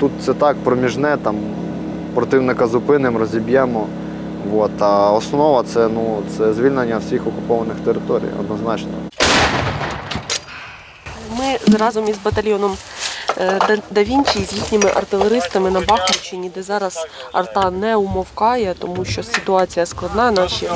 Тут 0.00 0.10
це 0.24 0.34
так 0.34 0.56
проміжне, 0.64 1.16
там 1.22 1.36
противника 2.14 2.66
зупинимо, 2.66 3.18
розіб'ємо. 3.18 3.86
От. 4.56 4.70
А 4.82 5.12
основа 5.12 5.62
це, 5.62 5.88
ну, 5.88 6.22
це 6.38 6.52
звільнення 6.52 6.98
всіх 6.98 7.26
окупованих 7.26 7.76
територій, 7.84 8.30
однозначно. 8.40 8.88
Ми 11.38 11.76
разом 11.78 12.08
із 12.08 12.16
батальйоном 12.24 12.72
е, 13.38 13.58
Да- 13.68 13.76
Да 13.90 14.02
Вінчі 14.02 14.38
з 14.44 14.52
їхніми 14.52 14.90
артилеристами 14.96 15.70
на 15.70 15.80
Бахмутчині, 15.80 16.50
де 16.54 16.62
зараз 16.62 17.06
арта 17.32 17.70
не 17.70 17.96
умовкає, 17.96 18.74
тому 18.78 19.04
що 19.04 19.22
ситуація 19.22 19.86
складна. 19.86 20.30
Наші 20.30 20.66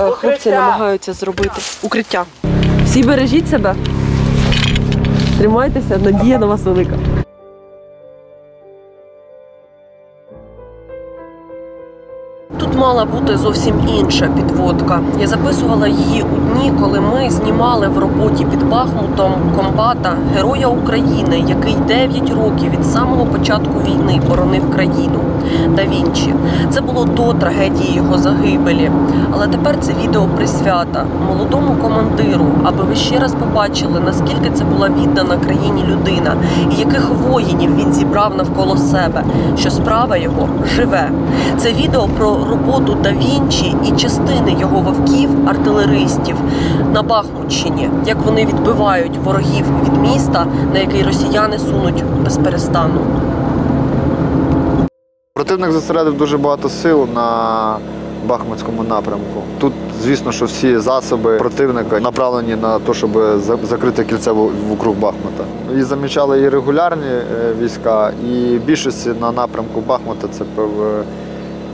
е, 0.00 0.10
хлопці 0.10 0.50
намагаються 0.50 1.12
зробити 1.12 1.60
укриття. 1.82 2.24
Всі 2.86 3.02
бережіть 3.02 3.48
себе, 3.50 3.74
тримайтеся, 5.38 5.98
надія 5.98 6.38
на 6.38 6.46
вас 6.46 6.60
велика. 6.62 6.98
Мала 12.84 13.04
бути 13.04 13.36
зовсім 13.36 13.74
інша 13.98 14.28
підводка. 14.36 15.00
Я 15.20 15.26
записувала 15.26 15.88
її 15.88 16.22
у 16.22 16.36
дні, 16.36 16.72
коли 16.80 17.00
ми 17.00 17.30
знімали 17.30 17.88
в 17.88 17.98
роботі 17.98 18.46
під 18.50 18.68
Бахмутом 18.68 19.32
комбата 19.56 20.12
Героя 20.34 20.66
України, 20.68 21.44
який 21.48 21.74
9 21.74 22.30
років 22.30 22.70
від 22.70 22.86
самого 22.86 23.26
початку 23.26 23.80
війни 23.80 24.20
боронив 24.28 24.70
країну 24.70 25.20
да 25.76 25.82
Вінчі. 25.82 26.34
Це 26.70 26.80
було 26.80 27.04
до 27.04 27.32
трагедії 27.32 27.94
його 27.94 28.18
загибелі. 28.18 28.90
Але 29.30 29.46
тепер 29.46 29.76
це 29.80 29.92
відео 30.04 30.26
присвята 30.36 31.04
молодому 31.28 31.74
командиру, 31.82 32.46
аби 32.64 32.84
ви 32.84 32.96
ще 32.96 33.18
раз 33.18 33.34
побачили, 33.34 34.00
наскільки 34.00 34.50
це 34.54 34.64
була 34.64 34.88
віддана 34.88 35.36
країні 35.36 35.84
людина 35.88 36.36
і 36.70 36.74
яких 36.74 37.10
воїнів 37.28 37.76
він 37.76 37.92
зібрав 37.92 38.36
навколо 38.36 38.76
себе, 38.76 39.24
що 39.58 39.70
справа 39.70 40.16
його 40.16 40.48
живе. 40.76 41.10
Це 41.56 41.72
відео 41.72 42.08
про 42.18 42.28
роботу 42.50 42.73
Да 42.80 43.12
Вінчі 43.12 43.76
і 43.84 43.90
частини 43.90 44.56
його 44.60 44.80
вовків, 44.80 45.30
артилеристів 45.48 46.36
на 46.92 47.02
Бахмутщині, 47.02 47.90
як 48.06 48.16
вони 48.18 48.46
відбивають 48.46 49.16
ворогів 49.24 49.66
від 49.84 50.00
міста, 50.02 50.46
на 50.72 50.78
який 50.78 51.02
росіяни 51.02 51.58
сунуть 51.58 52.04
без 52.24 52.36
перестану. 52.36 53.00
Противник 55.34 55.72
зосередив 55.72 56.18
дуже 56.18 56.38
багато 56.38 56.68
сил 56.68 57.08
на 57.14 57.76
Бахмутському 58.26 58.82
напрямку. 58.82 59.42
Тут, 59.58 59.72
звісно, 60.02 60.32
що 60.32 60.44
всі 60.44 60.78
засоби 60.78 61.36
противника 61.36 62.00
направлені 62.00 62.56
на 62.56 62.78
те, 62.78 62.94
щоб 62.94 63.10
закрити 63.64 64.04
кільце 64.04 64.32
вокруг 64.68 64.94
Бахмута. 64.94 65.44
І 65.78 65.82
замічали 65.82 66.40
і 66.40 66.48
регулярні 66.48 67.06
е, 67.06 67.54
війська, 67.60 68.12
і 68.32 68.58
більшості 68.58 69.10
на 69.20 69.32
напрямку 69.32 69.80
Бахмута 69.80 70.28
це 70.32 70.44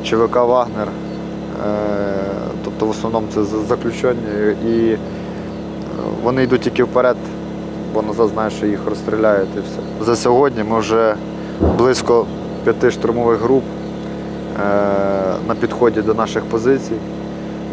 ЧВК 0.05 0.37
Вагнер. 0.37 0.89
Е, 0.89 2.17
Тобто 2.65 2.87
в 2.87 2.91
основному 2.91 3.27
це 3.34 3.45
за- 3.45 3.59
заключені. 3.69 4.20
І 4.69 4.91
е, 4.92 4.98
вони 6.23 6.42
йдуть 6.42 6.61
тільки 6.61 6.84
вперед, 6.84 7.17
бо 7.95 8.03
назад 8.03 8.29
знають, 8.29 8.55
що 8.55 8.67
їх 8.67 8.79
розстріляють 8.89 9.48
і 9.57 9.61
все. 9.61 10.05
За 10.07 10.17
сьогодні 10.17 10.62
ми 10.65 10.79
вже 10.79 11.15
близько 11.79 12.27
п'яти 12.65 12.91
штурмових 12.91 13.41
груп 13.41 13.65
е, 13.65 14.62
на 15.48 15.55
підході 15.55 16.03
до 16.03 16.14
наших 16.14 16.45
позицій. 16.45 16.97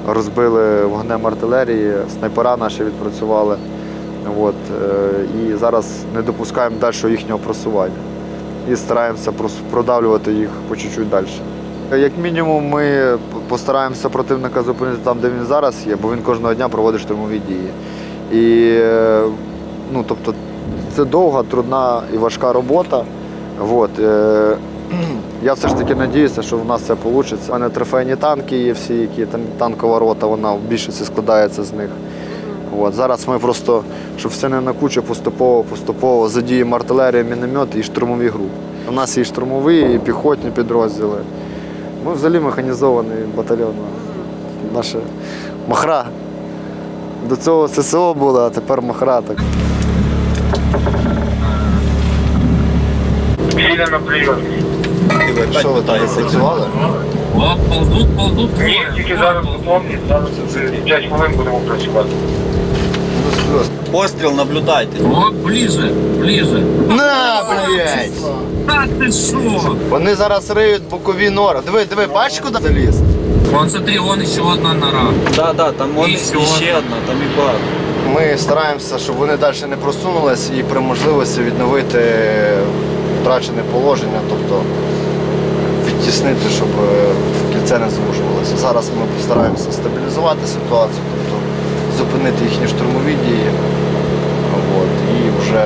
Розбили 0.07 0.85
вогнем 0.85 1.27
артилерії, 1.27 1.93
снайпера 2.19 2.57
наші 2.57 2.83
відпрацювали. 2.83 3.57
От, 4.41 4.55
і 5.41 5.55
зараз 5.55 5.85
не 6.15 6.21
допускаємо 6.21 6.75
далі 6.81 6.95
їхнього 7.11 7.39
просування. 7.39 7.93
І 8.71 8.75
стараємося 8.75 9.31
продавлювати 9.71 10.33
їх 10.33 10.49
по 10.69 10.75
чуть-чуть 10.75 11.09
далі. 11.09 11.25
Як 11.91 12.11
мінімум, 12.23 12.69
ми 12.69 13.17
постараємося 13.47 14.09
противника 14.09 14.63
зупинити 14.63 14.97
там, 15.03 15.19
де 15.19 15.29
він 15.29 15.45
зараз 15.45 15.75
є, 15.87 15.95
бо 15.95 16.13
він 16.13 16.21
кожного 16.21 16.53
дня 16.53 16.69
проводить 16.69 17.01
штурмові 17.01 17.41
дії. 17.47 17.69
І 18.31 18.71
е, 18.81 19.23
ну, 19.93 20.03
тобто, 20.07 20.33
це 20.95 21.05
довга, 21.05 21.43
трудна 21.43 22.01
і 22.13 22.17
важка 22.17 22.53
робота. 22.53 23.03
От, 23.71 23.99
е, 23.99 24.57
я 25.43 25.53
все 25.53 25.67
ж 25.67 25.75
таки 25.75 25.95
надіюся, 25.95 26.41
що 26.41 26.57
в 26.57 26.65
нас 26.65 26.81
це 26.81 26.93
вийде. 26.93 27.35
У 27.49 27.51
мене 27.51 27.69
трофейні 27.69 28.15
танки 28.15 28.57
є 28.57 28.73
всі, 28.73 28.93
які 28.93 29.25
там 29.25 29.41
танкова 29.57 29.99
рота, 29.99 30.27
вона 30.27 30.51
в 30.51 30.59
більшості 30.59 31.05
складається 31.05 31.63
з 31.63 31.73
них. 31.73 31.89
От, 32.79 32.93
зараз 32.93 33.27
ми 33.27 33.39
просто, 33.39 33.83
щоб 34.17 34.31
все 34.31 34.49
не 34.49 34.61
на 34.61 34.73
кучу, 34.73 35.03
поступово, 35.03 35.63
поступово 35.63 36.29
задіємо 36.29 36.75
артилерію, 36.75 37.25
міномет 37.25 37.75
і 37.75 37.83
штурмові 37.83 38.27
групи. 38.27 38.51
У 38.89 38.91
нас 38.91 39.17
є 39.17 39.21
і 39.21 39.25
штурмові, 39.25 39.93
і 39.95 39.99
піхотні 39.99 40.51
підрозділи. 40.51 41.17
Ми 42.05 42.13
взагалі 42.13 42.39
механізований 42.39 43.17
батальйон. 43.35 43.73
Наша 44.73 44.97
махра. 45.67 46.05
До 47.29 47.35
цього 47.35 47.67
ССО 47.67 48.13
було, 48.13 48.39
а 48.41 48.49
тепер 48.49 48.81
махра. 48.81 49.21
Так. 49.21 49.37
Сильно 53.51 53.85
на 53.91 53.99
прийомі. 53.99 54.43
Що 55.59 55.69
ви 55.69 55.81
там 55.81 55.99
працювали? 56.15 56.67
От 57.35 57.69
ползут, 57.69 58.17
ползут. 58.17 58.49
Ні, 58.65 58.87
тільки 58.95 59.15
зараз 59.17 59.45
готові, 59.45 59.99
зараз 60.07 60.29
5 60.85 61.05
хвилин 61.05 61.31
будемо 61.37 61.59
працювати. 61.59 62.09
Постріл 63.91 64.31
наблюдайте. 64.31 64.97
От 65.13 65.33
ближе, 65.33 65.91
ближе. 66.19 66.63
На, 66.89 67.43
блядь! 67.49 68.11
Так 68.67 68.87
ти 68.99 69.11
що? 69.11 69.75
Вони 69.89 70.15
зараз 70.15 70.49
риють 70.49 70.83
бокові 70.91 71.29
нори. 71.29 71.59
Диви, 71.65 71.85
диви, 71.85 72.05
бачиш, 72.13 72.39
куди 72.39 72.59
заліз? 72.61 72.95
Вон 73.51 73.69
смотри, 73.69 73.99
вон 73.99 74.25
ще 74.25 74.41
одна 74.41 74.73
нора. 74.73 75.03
Да, 75.35 75.53
да, 75.53 75.71
там 75.71 75.89
вон 75.95 76.09
І 76.09 76.13
і 76.13 76.17
ще 76.17 76.77
одна, 76.77 76.95
там 77.07 77.15
і 77.15 77.37
багато. 77.37 77.59
Ми 78.13 78.37
стараємося, 78.37 78.97
щоб 78.97 79.15
вони 79.15 79.37
далі 79.37 79.55
не 79.69 79.75
просунулись 79.75 80.49
і 80.59 80.63
при 80.63 80.79
можливості 80.79 81.41
відновити 81.41 81.99
втрачене 83.21 83.61
положення, 83.73 84.19
тобто 84.29 84.61
відтіснити, 85.87 86.49
щоб 86.55 86.67
е, 86.67 87.13
кільце 87.53 87.79
не 87.79 87.89
звужувалося. 87.89 88.57
Зараз 88.57 88.89
ми 88.99 89.05
постараємося 89.17 89.71
стабілізувати 89.71 90.47
ситуацію, 90.47 91.01
зупинити 91.97 92.45
їхні 92.45 92.67
штурмові 92.67 93.13
дії. 93.25 93.49
От, 94.79 94.93
і 95.15 95.19
вже 95.39 95.63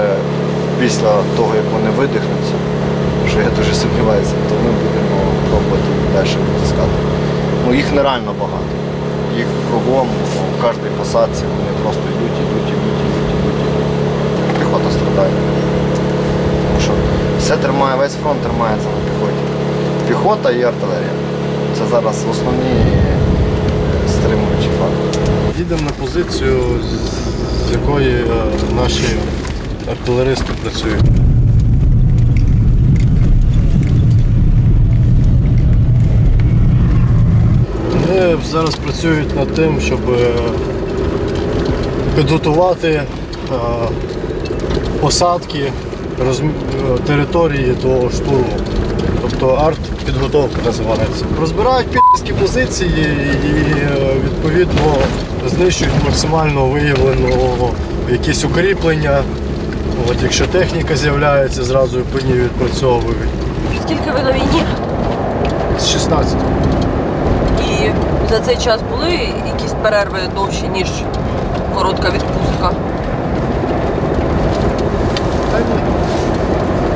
після 0.80 1.12
того, 1.38 1.52
як 1.62 1.68
вони 1.75 1.90
видихнуться, 2.00 2.56
що 3.30 3.40
я 3.40 3.50
дуже 3.58 3.74
сумніваюся, 3.81 4.36
то 4.47 4.53
ми 4.64 4.72
будемо 4.84 5.18
пробувати 5.50 5.90
далі 6.16 6.36
витискати. 6.47 6.97
Ну, 7.64 7.74
їх 7.74 7.88
нереально 7.96 8.31
багато. 8.44 8.74
Їх 9.38 9.47
кругом, 9.68 10.08
в 10.31 10.62
кожній 10.64 10.91
посадці, 11.00 11.44
вони 11.58 11.72
просто 11.84 12.03
йдуть, 12.14 12.38
йдуть, 12.44 12.70
йдуть, 12.75 13.00
йдуть, 13.08 13.31
йдуть, 13.36 13.62
йдуть. 13.68 14.59
Піхота 14.59 14.90
страдає. 14.97 15.36
Тому 16.66 16.80
що 16.86 16.91
все 17.40 17.58
тримає, 17.64 17.96
весь 17.97 18.16
фронт 18.24 18.40
тримається 18.46 18.88
на 18.96 19.00
піхоті. 19.08 19.44
Піхота 20.08 20.52
і 20.52 20.64
артилерія. 20.72 21.16
Це 21.78 21.84
зараз 21.91 22.18
основні 22.31 22.75
е, 22.80 23.18
стримуючі 24.14 24.70
фактори. 24.80 25.41
Їдемо 25.57 25.81
на 25.81 25.89
позицію, 25.89 26.59
з- 26.84 27.72
якої 27.72 28.09
е, 28.09 28.25
наші 28.75 29.03
артилеристи 29.91 30.53
працюють. 30.63 31.03
Вони 37.91 38.38
зараз 38.51 38.75
працюють 38.75 39.35
над 39.35 39.47
тим, 39.53 39.81
щоб 39.81 40.00
е, 40.09 40.28
підготувати 42.16 42.88
е, 42.90 43.03
посадки 45.01 45.72
території 47.07 47.73
до 47.84 48.09
штурму. 48.09 48.57
Тобто 49.22 49.47
арт-підготовка 49.47 50.58
називається. 50.66 51.26
Розбирають 51.40 51.87
підські 52.14 52.34
позиції 52.34 53.05
і 53.46 53.53
відповідно 54.26 54.96
знищують 55.47 55.93
максимально 56.05 56.66
виявлено 56.66 57.70
якісь 58.09 58.43
укріплення. 58.46 59.23
От, 60.09 60.17
якщо 60.23 60.47
техніка 60.47 60.96
з'являється, 60.96 61.64
зразу 61.64 61.99
по 62.02 62.20
ній 62.20 62.34
відпрацьовують. 62.34 63.29
Скільки 63.85 64.11
ви 64.11 64.22
на 64.23 64.32
війні? 64.32 64.64
З 65.79 65.88
16 65.88 66.35
І 67.59 67.90
за 68.29 68.40
цей 68.40 68.55
час 68.58 68.79
були 68.91 69.11
якісь 69.53 69.73
перерви 69.82 70.20
довші, 70.35 70.67
ніж 70.73 70.88
коротка 71.76 72.09
відпустка? 72.09 72.72
Та 75.52 75.59
ні. 75.59 75.82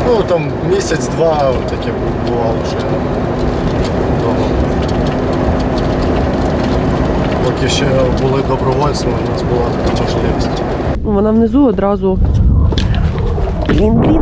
Ну 0.07 0.23
там 0.27 0.51
місяць-два 0.69 1.53
таке 1.69 1.91
бувало 2.27 2.57
ще 2.69 2.77
Поки 7.55 7.69
ще 7.69 7.85
були 8.21 8.41
добровольцями, 8.41 9.13
у 9.27 9.31
нас 9.31 9.41
була 9.41 9.65
така 9.69 10.03
можливість. 10.03 10.61
Вона 11.03 11.31
внизу 11.31 11.65
одразу. 11.65 12.19
Блін, 13.67 13.93
блін. 13.93 14.21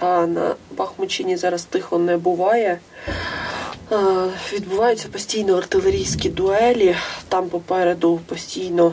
Да, 0.00 0.26
на 0.26 0.54
Бахмутчині 0.76 1.36
зараз 1.36 1.62
тихо 1.64 1.98
не 1.98 2.16
буває. 2.16 2.78
Відбуваються 4.52 5.08
постійно 5.12 5.56
артилерійські 5.56 6.28
дуелі. 6.28 6.96
Там 7.28 7.48
попереду 7.48 8.20
постійно 8.26 8.92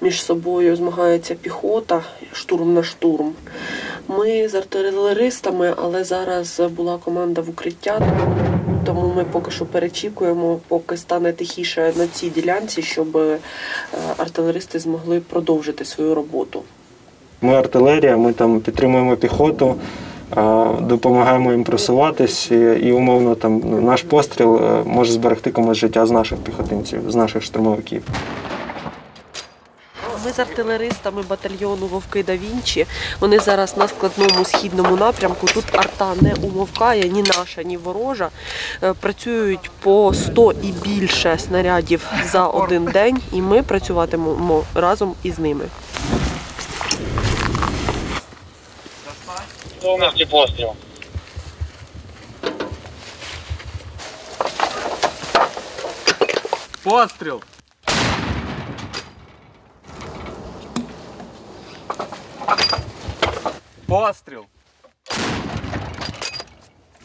між 0.00 0.22
собою 0.22 0.76
змагається 0.76 1.34
піхота, 1.34 2.00
штурм 2.32 2.74
на 2.74 2.82
штурм. 2.82 3.32
Ми 4.08 4.48
з 4.48 4.54
артилеристами, 4.54 5.74
але 5.82 6.04
зараз 6.04 6.60
була 6.76 6.98
команда 6.98 7.40
в 7.40 7.50
укриття, 7.50 8.00
тому 8.84 9.12
ми 9.16 9.24
поки 9.24 9.50
що 9.50 9.66
перечікуємо, 9.66 10.60
поки 10.68 10.96
стане 10.96 11.32
тихіше 11.32 11.92
на 11.96 12.06
цій 12.06 12.30
ділянці, 12.30 12.82
щоб 12.82 13.16
е, 13.16 13.38
артилеристи 14.16 14.78
змогли 14.78 15.20
продовжити 15.20 15.84
свою 15.84 16.14
роботу. 16.14 16.62
Ми 17.42 17.54
артилерія, 17.54 18.16
ми 18.16 18.32
там 18.32 18.60
підтримуємо 18.60 19.16
піхоту, 19.16 19.74
допомагаємо 20.80 21.52
їм 21.52 21.64
просуватись, 21.64 22.50
і, 22.82 22.92
умовно 22.92 23.34
там 23.34 23.84
наш 23.84 24.02
постріл 24.02 24.56
е, 24.56 24.82
може 24.86 25.12
зберегти 25.12 25.50
комусь 25.50 25.78
життя 25.78 26.06
з 26.06 26.10
наших 26.10 26.38
піхотинців, 26.38 27.00
з 27.08 27.14
наших 27.14 27.42
штурмовиків. 27.42 28.02
Ми 30.24 30.32
з 30.32 30.38
артилеристами 30.38 31.22
батальйону 31.22 31.86
Вовки 31.86 32.22
да 32.22 32.36
Вінчі. 32.36 32.86
Вони 33.20 33.38
зараз 33.38 33.76
на 33.76 33.88
складному 33.88 34.44
східному 34.44 34.96
напрямку. 34.96 35.46
Тут 35.46 35.64
арта 35.72 36.14
не 36.20 36.34
умовкає 36.34 37.08
ні 37.08 37.22
наша, 37.22 37.62
ні 37.62 37.76
ворожа. 37.76 38.28
Е, 38.82 38.92
Працюють 38.92 39.70
по 39.80 40.14
100 40.14 40.52
і 40.52 40.72
більше 40.72 41.38
снарядів 41.38 42.06
за 42.32 42.46
один 42.46 42.84
день, 42.84 43.18
і 43.32 43.42
ми 43.42 43.62
працюватимемо 43.62 44.64
разом 44.74 45.14
із 45.22 45.38
ними. 45.38 45.64
Повністю 49.82 50.26
постріл. 50.26 50.68
Постріл! 56.82 57.40
Постріл! 63.86 64.40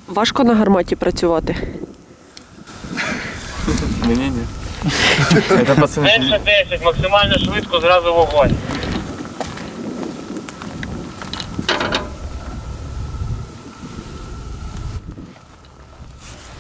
Важко 0.08 0.44
на 0.44 0.56
гарматі 0.56 0.96
працювати. 0.96 1.56
Ні-ні-ні. 4.06 4.46
Це 5.48 5.76
пацани. 5.76 6.08
Менше 6.08 6.40
10, 6.70 6.86
максимально 6.86 7.38
швидко, 7.38 7.80
зразу 7.80 8.14
вогонь. 8.14 8.56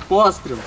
Постріл! 0.07 0.57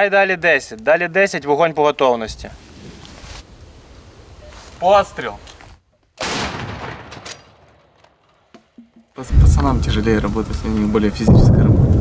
Дай 0.00 0.10
далі 0.10 0.36
10. 0.36 0.82
Далі 0.82 1.08
10, 1.08 1.44
вогонь 1.44 1.72
по 1.72 1.82
готовності. 1.82 2.50
Постріл! 4.78 5.32
Пацанам 9.14 9.80
тяжелее 9.80 10.18
работать, 10.20 10.56
у 10.64 10.68
них 10.68 10.86
более 10.86 11.10
физическая 11.10 11.62
работа. 11.62 11.92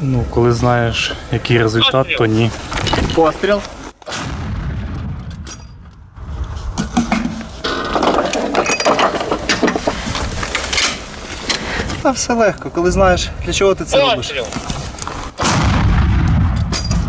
Ну, 0.00 0.24
коли 0.30 0.52
знаєш, 0.52 1.12
який 1.32 1.58
результат, 1.58 2.06
то 2.18 2.26
ні. 2.26 2.50
Постріл! 3.14 3.60
Та 12.02 12.10
все 12.10 12.32
легко, 12.32 12.70
коли 12.70 12.90
знаєш, 12.90 13.30
для 13.44 13.52
чого 13.52 13.74
ти 13.74 13.84
це 13.84 14.00
робиш. 14.00 14.34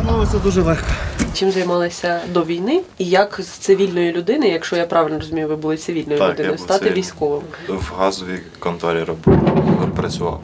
Становиться 0.10 0.38
дуже 0.40 0.62
легко. 0.62 0.88
Чим 1.34 1.52
займалися 1.52 2.22
до 2.30 2.44
війни, 2.44 2.82
і 2.98 3.06
як 3.06 3.40
з 3.44 3.48
цивільної 3.48 4.12
людини, 4.12 4.50
якщо 4.50 4.76
я 4.76 4.86
правильно 4.86 5.20
розумію, 5.20 5.48
ви 5.48 5.56
були 5.56 5.78
цивільною 5.78 6.20
Так, 6.20 6.28
я 6.28 6.34
людиною, 6.34 6.54
був 6.56 6.60
стати 6.66 6.80
цивільним. 6.80 7.00
військовим. 7.04 7.42
в 7.68 7.92
газовій 7.98 8.40
конторі 8.60 9.04
роб- 9.04 9.92
працював. 9.96 10.42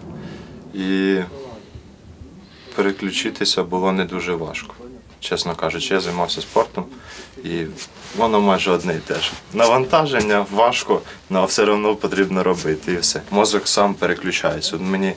І 0.73 1.15
переключитися 2.75 3.63
було 3.63 3.91
не 3.91 4.05
дуже 4.05 4.33
важко. 4.35 4.73
Чесно 5.19 5.55
кажучи, 5.55 5.93
я 5.93 5.99
займався 5.99 6.41
спортом 6.41 6.85
і 7.43 7.61
воно 8.17 8.41
майже 8.41 8.71
одне 8.71 8.93
і 8.95 8.99
те 8.99 9.13
ж. 9.15 9.31
Навантаження 9.53 10.45
важко, 10.51 11.01
але 11.31 11.45
все 11.45 11.63
одно 11.63 11.95
потрібно 11.95 12.43
робити 12.43 12.91
і 12.93 12.97
все. 12.97 13.21
Мозок 13.31 13.67
сам 13.67 13.93
переключається. 13.93 14.75
От 14.75 14.81
мені 14.81 15.13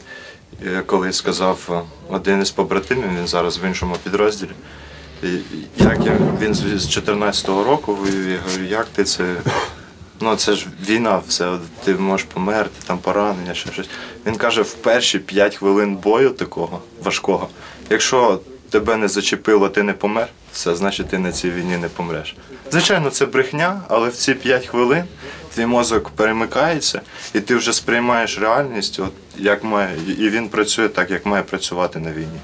колись 0.86 1.16
сказав 1.16 1.68
е, 1.70 1.80
один 2.14 2.42
із 2.42 2.50
побратимів, 2.50 3.18
він 3.18 3.26
зараз 3.26 3.58
в 3.58 3.64
іншому 3.64 3.96
підрозділі. 4.04 4.50
Як 5.76 6.06
я, 6.06 6.18
він 6.40 6.54
з 6.54 6.98
14-го 6.98 7.64
року 7.64 7.94
воює, 7.94 8.32
я 8.32 8.38
говорю, 8.38 8.64
як 8.64 8.86
ти 8.86 9.04
це 9.04 9.36
Ну, 10.20 10.36
це 10.36 10.52
ж 10.52 10.66
війна, 10.88 11.22
все, 11.28 11.58
ти 11.84 11.94
можеш 11.94 12.26
померти, 12.34 12.82
там 12.86 12.98
поранення, 12.98 13.54
ще 13.54 13.72
щось. 13.72 13.88
Він 14.26 14.36
каже, 14.36 14.62
в 14.62 14.74
перші 14.74 15.18
5 15.18 15.56
хвилин 15.56 15.96
бою 15.96 16.30
такого 16.30 16.80
важкого, 17.04 17.48
якщо 17.90 18.40
тебе 18.70 18.96
не 18.96 19.08
зачепило, 19.08 19.68
ти 19.68 19.82
не 19.82 19.92
помер, 19.92 20.28
все, 20.52 20.74
значить 20.74 21.08
ти 21.08 21.18
на 21.18 21.32
цій 21.32 21.50
війні 21.50 21.76
не 21.76 21.88
помреш. 21.88 22.36
Звичайно, 22.70 23.10
це 23.10 23.26
брехня, 23.26 23.80
але 23.88 24.08
в 24.08 24.14
ці 24.16 24.34
5 24.34 24.66
хвилин 24.66 25.04
твій 25.54 25.66
мозок 25.66 26.08
перемикається, 26.08 27.00
і 27.34 27.40
ти 27.40 27.56
вже 27.56 27.72
сприймаєш 27.72 28.38
реальність, 28.38 29.00
от 29.00 29.12
як 29.36 29.64
має, 29.64 29.96
і 30.18 30.28
він 30.30 30.48
працює 30.48 30.88
так, 30.88 31.10
як 31.10 31.26
має 31.26 31.42
працювати 31.42 31.98
на 31.98 32.12
війні. 32.12 32.40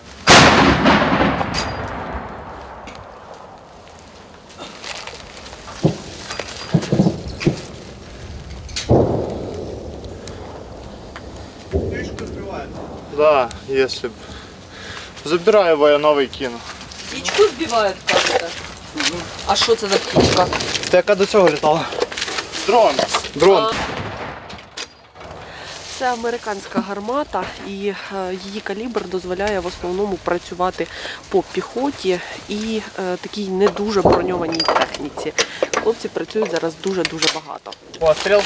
Да, 13.16 13.48
якщо 13.68 14.08
б. 14.08 14.12
Забираю, 15.24 15.76
бо 15.76 15.88
я 15.88 15.98
новий 15.98 16.26
кину. 16.26 16.58
Птічку 17.10 17.42
збивають, 17.42 17.96
кажете? 18.06 18.48
А 19.46 19.56
що 19.56 19.74
це 19.74 19.88
за 19.88 19.94
птічка? 19.96 20.46
Та 20.90 20.96
яка 20.96 21.14
до 21.14 21.26
цього 21.26 21.50
літала? 21.50 21.86
Дрон. 22.66 22.94
Дрон. 23.34 23.72
Це 25.98 26.12
американська 26.12 26.80
гармата, 26.80 27.44
і 27.68 27.86
е, 27.86 27.94
її 28.44 28.60
калібр 28.60 29.08
дозволяє 29.08 29.60
в 29.60 29.66
основному 29.66 30.16
працювати 30.24 30.86
по 31.28 31.42
піхоті 31.42 32.20
і 32.48 32.82
е, 32.98 33.16
такій 33.20 33.48
не 33.48 33.68
дуже 33.68 34.02
броньованій 34.02 34.58
техніці. 34.58 35.32
Хлопці 35.82 36.08
працюють 36.08 36.50
зараз 36.50 36.72
дуже 36.82 37.02
дуже 37.02 37.26
багато. 37.34 37.70
Постріл! 38.00 38.40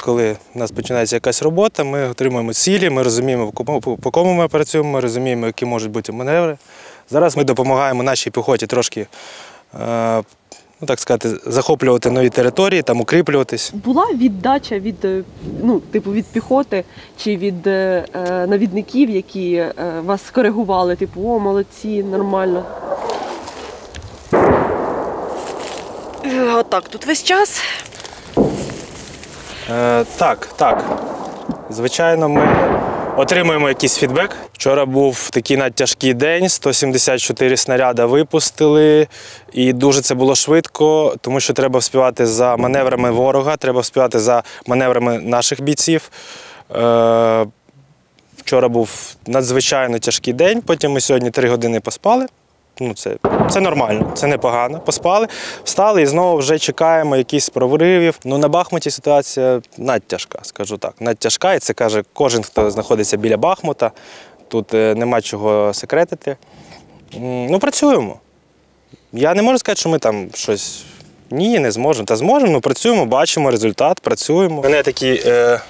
Коли 0.00 0.36
в 0.54 0.58
нас 0.58 0.70
починається 0.70 1.16
якась 1.16 1.42
робота, 1.42 1.84
ми 1.84 2.08
отримуємо 2.08 2.52
цілі, 2.52 2.90
ми 2.90 3.02
розуміємо, 3.02 3.52
по 4.02 4.10
кому- 4.10 4.32
ми 4.34 4.48
працюємо, 4.48 4.90
ми 4.90 5.00
розуміємо, 5.00 5.46
які 5.46 5.64
можуть 5.64 5.90
бути 5.90 6.12
маневри. 6.12 6.56
Зараз 7.10 7.36
ми 7.36 7.44
допомагаємо 7.44 8.02
нашій 8.02 8.30
піхоті 8.30 8.66
трошки, 8.66 9.06
е, 9.80 10.22
ну 10.80 10.86
так 10.86 11.00
сказати, 11.00 11.28
захоплювати 11.46 12.10
нові 12.10 12.28
території, 12.30 12.82
там 12.82 13.00
укріплюватись. 13.00 13.72
Була 13.74 14.06
віддача 14.14 14.78
від 14.78 15.04
е, 15.04 15.22
ну, 15.62 15.80
типу 15.80 16.12
від 16.12 16.26
піхоти 16.26 16.84
чи 17.16 17.36
від 17.36 17.66
е, 17.66 18.04
е, 18.14 18.46
навідників, 18.46 19.10
які 19.10 19.52
е, 19.54 19.72
вас 20.04 20.26
скоригували, 20.26 20.96
типу, 20.96 21.20
о, 21.28 21.38
молодці, 21.38 22.02
нормально. 22.02 22.64
Отак, 26.54 26.88
тут 26.88 27.06
весь 27.06 27.22
час. 27.24 27.62
Е, 29.70 30.04
так, 30.16 30.48
так. 30.56 30.84
Звичайно, 31.70 32.28
ми 32.28 32.48
отримуємо 33.16 33.68
якийсь 33.68 33.96
фідбек. 33.96 34.36
Вчора 34.52 34.86
був 34.86 35.30
такий 35.30 35.56
надтяжкий 35.56 36.14
день, 36.14 36.48
174 36.48 37.56
снаряда 37.56 38.06
випустили, 38.06 39.08
і 39.52 39.72
дуже 39.72 40.00
це 40.00 40.14
було 40.14 40.34
швидко, 40.34 41.16
тому 41.20 41.40
що 41.40 41.52
треба 41.52 41.78
вспівати 41.78 42.26
за 42.26 42.56
маневрами 42.56 43.10
ворога, 43.10 43.56
треба 43.56 43.80
вспівати 43.80 44.18
за 44.18 44.42
маневрами 44.66 45.18
наших 45.18 45.60
бійців. 45.60 46.10
Е, 46.76 47.46
вчора 48.36 48.68
був 48.68 49.14
надзвичайно 49.26 49.98
тяжкий 49.98 50.32
день, 50.32 50.62
потім 50.62 50.92
ми 50.92 51.00
сьогодні 51.00 51.30
три 51.30 51.50
години 51.50 51.80
поспали. 51.80 52.26
Ну, 52.80 52.94
це, 52.94 53.16
це 53.50 53.60
нормально, 53.60 54.12
це 54.14 54.26
непогано. 54.26 54.80
Поспали, 54.80 55.28
встали 55.64 56.02
і 56.02 56.06
знову 56.06 56.38
вже 56.38 56.58
чекаємо 56.58 57.16
якісь 57.16 57.48
проривів. 57.48 58.18
Ну 58.24 58.38
на 58.38 58.48
Бахмуті 58.48 58.90
ситуація 58.90 59.60
надтяжка, 59.78 60.38
скажу 60.42 60.76
так. 60.76 60.94
Надтяжка, 61.00 61.54
і 61.54 61.58
це 61.58 61.72
каже 61.72 62.02
кожен, 62.12 62.42
хто 62.42 62.70
знаходиться 62.70 63.16
біля 63.16 63.36
Бахмута. 63.36 63.90
Тут 64.48 64.74
е, 64.74 64.94
нема 64.94 65.20
чого 65.20 65.74
секретити. 65.74 66.36
Ну, 67.20 67.58
працюємо. 67.58 68.20
Я 69.12 69.34
не 69.34 69.42
можу 69.42 69.58
сказати, 69.58 69.80
що 69.80 69.88
ми 69.88 69.98
там 69.98 70.28
щось. 70.34 70.84
Ні, 71.30 71.58
не 71.58 71.70
зможемо. 71.70 72.06
Та 72.06 72.16
зможемо, 72.16 72.52
ну 72.52 72.60
працюємо, 72.60 73.06
бачимо 73.06 73.50
результат, 73.50 74.00
працюємо. 74.00 74.60
У 74.60 74.62
мене 74.62 74.82
такий 74.82 75.22
е, 75.26 75.60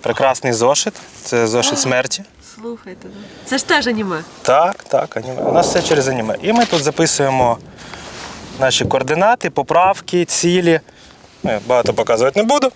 прекрасний 0.00 0.52
зошит. 0.52 0.94
Це 1.22 1.46
зошит 1.46 1.78
смерті. 1.78 2.22
Слухайте, 2.62 3.08
це 3.44 3.58
ж 3.58 3.66
теж 3.66 3.86
аніме. 3.86 4.22
Так, 4.42 4.82
так, 4.82 5.16
аніме. 5.16 5.42
У 5.42 5.52
нас 5.52 5.68
все 5.68 5.82
через 5.82 6.08
аніме. 6.08 6.36
І 6.42 6.52
ми 6.52 6.64
тут 6.64 6.82
записуємо 6.82 7.58
наші 8.60 8.84
координати, 8.84 9.50
поправки, 9.50 10.24
цілі. 10.24 10.80
Ну, 11.42 11.50
я 11.50 11.60
багато 11.66 11.94
показувати 11.94 12.40
не 12.40 12.46
буду. 12.46 12.72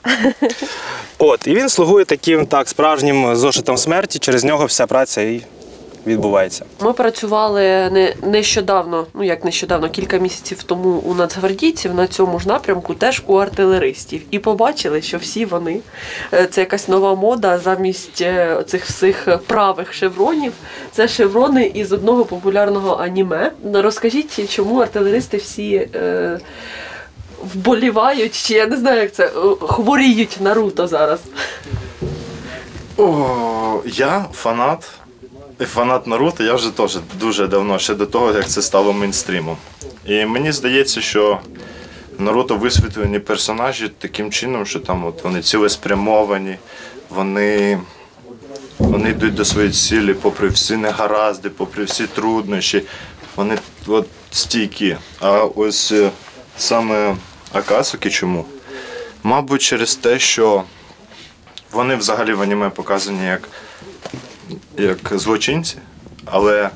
От, 1.18 1.46
і 1.46 1.54
він 1.54 1.68
слугує 1.68 2.04
таким 2.04 2.46
так, 2.46 2.68
справжнім 2.68 3.36
зошитом 3.36 3.76
смерті, 3.76 4.18
через 4.18 4.44
нього 4.44 4.66
вся 4.66 4.86
праця 4.86 5.22
і 5.22 5.42
відбувається. 6.06 6.64
Ми 6.80 6.92
працювали 6.92 7.62
не 7.90 8.14
нещодавно, 8.22 9.06
ну 9.14 9.22
як 9.22 9.44
нещодавно, 9.44 9.90
кілька 9.90 10.18
місяців 10.18 10.62
тому 10.62 10.90
у 10.90 11.14
нацгвардійців 11.14 11.94
на 11.94 12.06
цьому 12.06 12.40
ж 12.40 12.48
напрямку, 12.48 12.94
теж 12.94 13.22
у 13.26 13.36
артилеристів, 13.36 14.22
і 14.30 14.38
побачили, 14.38 15.02
що 15.02 15.18
всі 15.18 15.44
вони 15.44 15.80
е, 16.32 16.46
це 16.46 16.60
якась 16.60 16.88
нова 16.88 17.14
мода 17.14 17.58
замість 17.58 18.20
е, 18.20 18.62
цих 18.66 18.84
всіх 18.84 19.28
правих 19.46 19.94
шевронів. 19.94 20.52
Це 20.92 21.08
шеврони 21.08 21.64
із 21.74 21.92
одного 21.92 22.24
популярного 22.24 22.96
аніме. 23.00 23.52
Розкажіть, 23.72 24.50
чому 24.50 24.78
артилеристи 24.78 25.36
всі. 25.36 25.88
Е, 25.94 26.38
Вболівають, 27.54 28.34
чи 28.46 28.54
я 28.54 28.66
не 28.66 28.76
знаю, 28.76 29.00
як 29.00 29.12
це 29.12 29.26
е, 29.26 29.30
хворіють 29.60 30.38
Наруто 30.40 30.86
зараз. 30.86 31.20
О, 32.96 33.82
я 33.86 34.24
фанат. 34.32 34.90
Фанат 35.58 36.06
Наруто, 36.06 36.44
я 36.44 36.54
вже 36.54 36.70
теж 36.70 36.98
дуже 37.20 37.46
давно, 37.46 37.78
ще 37.78 37.94
до 37.94 38.06
того, 38.06 38.32
як 38.32 38.48
це 38.48 38.62
стало 38.62 38.92
мейнстрімом. 38.92 39.56
І 40.06 40.24
мені 40.24 40.52
здається, 40.52 41.00
що 41.00 41.40
Наруто 42.18 42.56
висвітлені 42.56 43.18
персонажі 43.18 43.88
таким 43.98 44.30
чином, 44.30 44.66
що 44.66 44.80
там 44.80 45.04
от 45.04 45.24
вони 45.24 45.42
цілеспрямовані, 45.42 46.56
вони, 47.10 47.80
вони 48.78 49.10
йдуть 49.10 49.34
до 49.34 49.44
своєї 49.44 49.72
цілі, 49.72 50.14
попри 50.14 50.48
всі 50.48 50.76
негаразди, 50.76 51.50
попри 51.50 51.84
всі 51.84 52.06
труднощі. 52.06 52.82
Вони 53.36 53.58
от 53.86 54.06
стійкі. 54.30 54.96
А 55.20 55.44
ось 55.44 55.92
е, 55.92 56.10
саме 56.58 57.16
Акасуки 57.52 58.10
чому? 58.10 58.44
Мабуть, 59.22 59.62
через 59.62 59.94
те, 59.94 60.18
що 60.18 60.62
вони 61.72 61.96
взагалі 61.96 62.32
в 62.32 62.42
аніме 62.42 62.70
показані 62.70 63.26
як, 63.26 63.48
як 64.78 64.98
злочинці, 65.12 65.76
але 66.24 66.70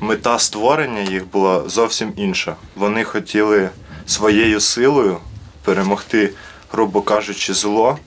мета 0.00 0.38
створення 0.38 1.00
їх 1.00 1.30
була 1.30 1.68
зовсім 1.68 2.12
інша. 2.16 2.56
Вони 2.76 3.04
хотіли 3.04 3.68
своєю 4.06 4.60
силою 4.60 5.18
перемогти, 5.64 6.30
грубо 6.72 7.02
кажучи, 7.02 7.54
зло 7.54 7.98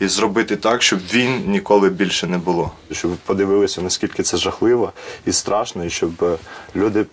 і 0.00 0.08
зробити 0.08 0.56
так, 0.56 0.82
щоб 0.82 0.98
він 1.12 1.50
ніколи 1.50 1.88
більше 1.88 2.26
не 2.26 2.38
було. 2.38 2.72
Щоб 2.92 3.10
ви 3.10 3.16
подивилися, 3.26 3.82
наскільки 3.82 4.22
це 4.22 4.36
жахливо 4.36 4.92
і 5.26 5.32
страшно, 5.32 5.84
і 5.84 5.90
щоб 5.90 6.24
е, 6.24 6.36
люди 6.76 7.06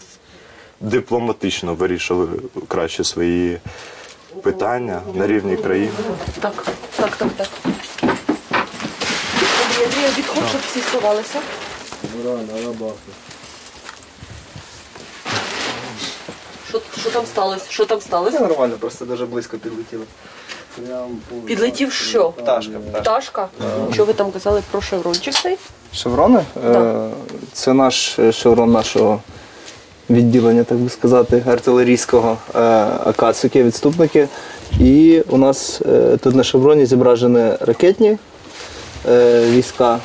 дипломатично 0.82 1.74
вирішили 1.74 2.28
краще 2.68 3.04
свої 3.04 3.60
питання 4.44 5.02
на 5.14 5.28
рівні 5.28 5.58
країни. 5.58 5.92
Так, 6.40 6.66
так, 6.96 7.16
так, 7.16 7.30
так. 7.38 7.50
Андрій, 9.86 10.18
відходь, 10.18 10.50
щоб 10.50 10.62
всі 10.62 10.80
сховалися. 10.80 11.40
Що, 16.70 16.82
що 17.00 17.10
там 17.10 17.26
сталося? 17.26 17.66
Що 17.70 17.86
там 17.86 18.02
сталося? 18.02 18.40
Нормально, 18.40 18.76
просто 18.80 19.06
дуже 19.06 19.26
близько 19.26 19.58
підлетіло. 19.58 20.04
Підлетів 21.46 21.92
що? 21.92 22.30
Пташка, 22.30 22.72
пташка. 22.92 23.00
Пташка? 23.02 23.48
Що 23.94 24.06
ви 24.06 24.14
там 24.14 24.32
казали 24.32 24.62
про 24.72 24.82
шеврончик 24.82 25.34
цей? 25.34 25.58
Шеврони? 25.94 26.46
Так. 26.54 26.76
Е, 26.76 27.10
Це 27.54 27.74
наш 27.74 28.20
е, 28.20 28.32
шеврон 28.32 28.72
нашого 28.72 29.22
відділення, 30.10 30.64
так 30.64 30.78
би 30.78 30.90
сказати, 30.90 31.44
артилерійського 31.48 32.38
е, 32.56 32.60
Акацуки, 33.06 33.64
відступники. 33.64 34.28
І 34.80 35.24
у 35.30 35.38
нас 35.38 35.82
е, 35.82 36.18
тут 36.24 36.36
на 36.36 36.44
шевроні 36.44 36.86
зображені 36.86 37.52
ракетні 37.60 38.18
е, 39.10 39.42
війська, 39.50 40.00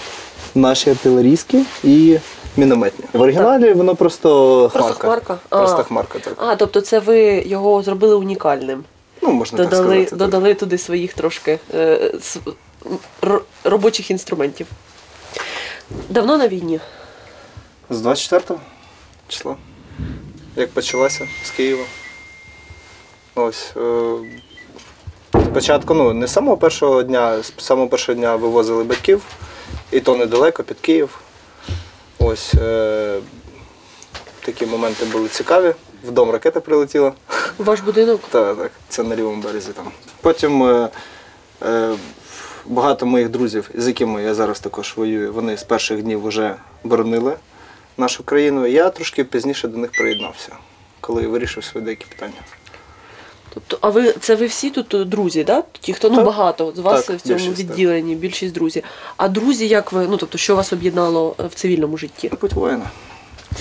наші 0.55 0.91
артилерійські 0.91 1.65
і 1.85 2.19
мінометні. 2.57 3.05
В 3.13 3.21
оригіналі 3.21 3.73
воно 3.73 3.95
просто 3.97 4.69
хмарка. 4.73 4.79
Просто 4.89 5.03
хмарка? 5.05 5.39
Просто 5.49 5.77
А. 5.79 5.83
хмарка, 5.83 6.19
так. 6.19 6.35
А, 6.37 6.57
тобто 6.57 6.81
це 6.81 6.99
ви 6.99 7.43
його 7.47 7.83
зробили 7.83 8.15
унікальним. 8.15 8.85
Ну, 9.23 9.33
можна 9.33 9.59
так 9.59 9.69
Додали, 9.69 9.89
сказати. 9.95 10.11
так. 10.11 10.19
додали 10.19 10.55
туди 10.55 10.79
своїх 10.79 11.15
трошки 11.15 11.59
е, 11.75 12.13
с- 12.21 12.41
р- 13.25 13.43
робочих 13.65 14.11
інструментів. 14.11 14.67
Давно 16.09 16.37
на 16.39 16.49
війні? 16.49 16.81
З 17.91 18.01
24 18.01 18.61
числа. 19.29 19.57
Як 20.57 20.71
почалася 20.71 21.29
з 21.45 21.51
Києва. 21.51 21.85
Ось. 23.35 23.73
Е, 23.77 24.13
спочатку, 25.45 25.95
ну, 25.95 26.13
не 26.13 26.27
з 26.27 26.33
самого 26.33 26.57
першого 26.57 27.03
дня, 27.03 27.43
з 27.43 27.53
самого 27.65 27.89
першого 27.89 28.17
дня 28.19 28.37
вивозили 28.37 28.85
батьків, 28.85 29.23
і 29.91 30.01
то 30.01 30.17
недалеко, 30.17 30.63
під 30.63 30.81
Київ. 30.81 31.21
Ось. 32.19 32.55
Е, 32.55 33.21
такі 34.41 34.67
моменти 34.67 35.05
були 35.05 35.29
цікаві. 35.29 35.75
В 36.05 36.11
дом 36.11 36.31
ракета 36.31 36.61
прилетіла. 36.61 37.13
Ваш 37.59 37.81
будинок? 37.81 38.21
Так, 38.31 38.57
так, 38.59 38.71
це 38.89 39.03
на 39.03 39.17
лівому 39.17 39.43
березі 39.43 39.73
там. 39.73 39.91
Потім 40.21 40.63
е, 40.63 40.89
е, 41.63 41.97
багато 42.67 43.07
моїх 43.07 43.29
друзів, 43.29 43.71
з 43.75 43.87
якими 43.87 44.23
я 44.23 44.35
зараз 44.35 44.61
також 44.61 44.95
воюю, 44.97 45.33
вони 45.33 45.57
з 45.57 45.63
перших 45.63 46.03
днів 46.03 46.27
вже 46.27 46.55
боронили 46.85 47.37
нашу 47.97 48.23
країну. 48.25 48.67
Я 48.67 48.91
трошки 48.91 49.25
пізніше 49.25 49.69
до 49.69 49.79
них 49.79 49.91
приєднався, 49.91 50.57
коли 51.01 51.27
вирішив 51.27 51.65
свої 51.65 51.85
деякі 51.85 52.07
питання. 52.07 52.41
Тобто, 53.55 53.79
а 53.81 53.89
ви 53.89 54.13
це 54.13 54.35
ви 54.35 54.47
всі 54.47 54.71
тут 54.71 54.95
е, 54.95 55.05
друзі, 55.05 55.45
да? 55.45 55.63
Ті, 55.81 55.93
хто 55.93 56.11
ну 56.11 56.17
Так. 56.17 56.25
багато 56.25 56.73
з 56.77 56.79
вас 56.79 57.07
Так, 57.07 57.17
в 57.17 57.21
цьому 57.21 57.39
більшість, 57.39 57.57
так. 57.57 57.67
відділенні, 57.71 58.15
більшість 58.15 58.55
друзі. 58.55 58.85
А 59.17 59.29
друзі, 59.29 59.69
як 59.69 59.93
ви, 59.93 60.07
ну 60.09 60.17
тобто, 60.17 60.39
що 60.39 60.57
вас 60.57 60.73
об'єднало 60.73 61.35
е, 61.41 61.47
в 61.47 61.55
цивільному 61.55 61.97
житті? 61.97 62.29
Путь 62.29 62.53
воїна. 62.53 62.91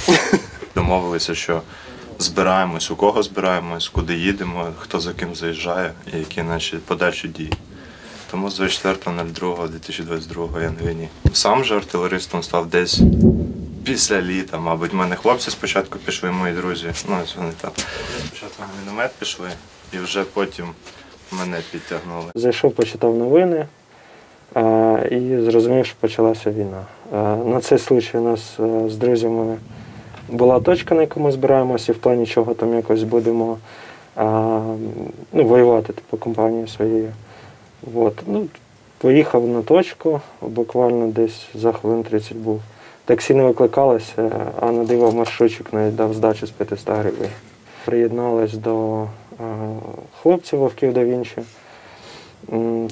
Домовилися, 0.75 1.36
що 1.36 1.62
збираємось, 2.19 2.91
у 2.91 2.96
кого 2.96 3.24
збираємось, 3.24 3.89
куди 3.89 4.15
їдемо, 4.15 4.67
хто 4.79 5.00
за 5.00 5.13
ким 5.13 5.36
заїжджає 5.36 5.93
і 6.13 6.17
які 6.17 6.43
наші 6.43 6.77
подальші 6.77 7.27
дії. 7.27 7.53
Тому 8.31 8.50
з 8.50 8.60
24.02.2022 8.60 10.62
я 10.62 10.69
на 10.69 10.91
війні. 10.91 11.10
Сам 11.34 11.63
же 11.63 11.75
артилеристом 11.75 12.43
став 12.43 12.67
десь 12.67 13.00
після 13.84 14.22
літа, 14.22 14.60
мабуть. 14.60 14.93
У 14.93 14.98
мене 14.98 15.15
хлопці 15.15 15.51
спочатку 15.51 16.00
пішли, 16.00 16.31
мої 16.31 16.53
друзі. 16.53 16.91
Ну, 17.10 17.17
ось 17.24 17.36
вони 17.36 17.51
там. 17.62 17.72
Спочатку 18.27 18.63
на 18.63 18.67
міномет 18.81 19.12
пішли, 19.19 19.50
і 19.93 19.98
вже 19.98 20.24
потім 20.24 20.65
мене 21.31 21.58
підтягнули. 21.72 22.31
Зайшов, 22.36 22.72
почитав 22.72 23.15
новини 23.15 23.65
і 25.12 25.38
зрозумів, 25.41 25.86
що 25.86 25.96
почалася 26.00 26.51
війна. 26.51 26.86
На 27.46 27.60
цей 27.62 27.77
случай 27.77 28.22
у 28.22 28.24
нас 28.24 28.60
е, 28.60 28.89
з 28.89 28.98
друзями 28.98 29.58
була 30.29 30.60
точка, 30.60 30.96
на 30.96 31.01
яку 31.01 31.19
ми 31.19 31.31
збираємося, 31.31 31.91
і 31.91 31.96
в 31.96 32.00
плані 32.00 32.25
чого 32.25 32.53
там 32.53 32.74
якось 32.74 33.03
будемо 33.03 33.58
ну, 35.34 35.46
воювати 35.46 35.93
типу, 35.93 36.17
компанією 36.17 36.67
своєю. 36.67 37.12
От. 37.96 38.13
Ну, 38.27 38.48
поїхав 38.98 39.48
на 39.48 39.62
точку, 39.62 40.22
буквально 40.41 41.08
десь 41.08 41.48
за 41.55 41.72
хвилин 41.72 42.03
30 42.03 42.38
був. 42.38 42.62
Таксі 43.05 43.34
не 43.34 43.43
викликалося, 43.43 44.31
а 44.60 44.72
на 44.72 44.84
диво 44.84 45.12
маршрутчик 45.12 45.74
навіть 45.74 45.96
дав 45.96 46.13
здачу 46.13 46.48
з 46.48 46.51
500 46.51 46.79
гривень. 46.88 47.29
Приєдналась 47.86 48.53
до 48.53 49.05
е, 49.39 49.43
хлопців 50.22 50.60
вовків 50.60 50.93
да 50.93 51.03
Вінчі. 51.03 51.41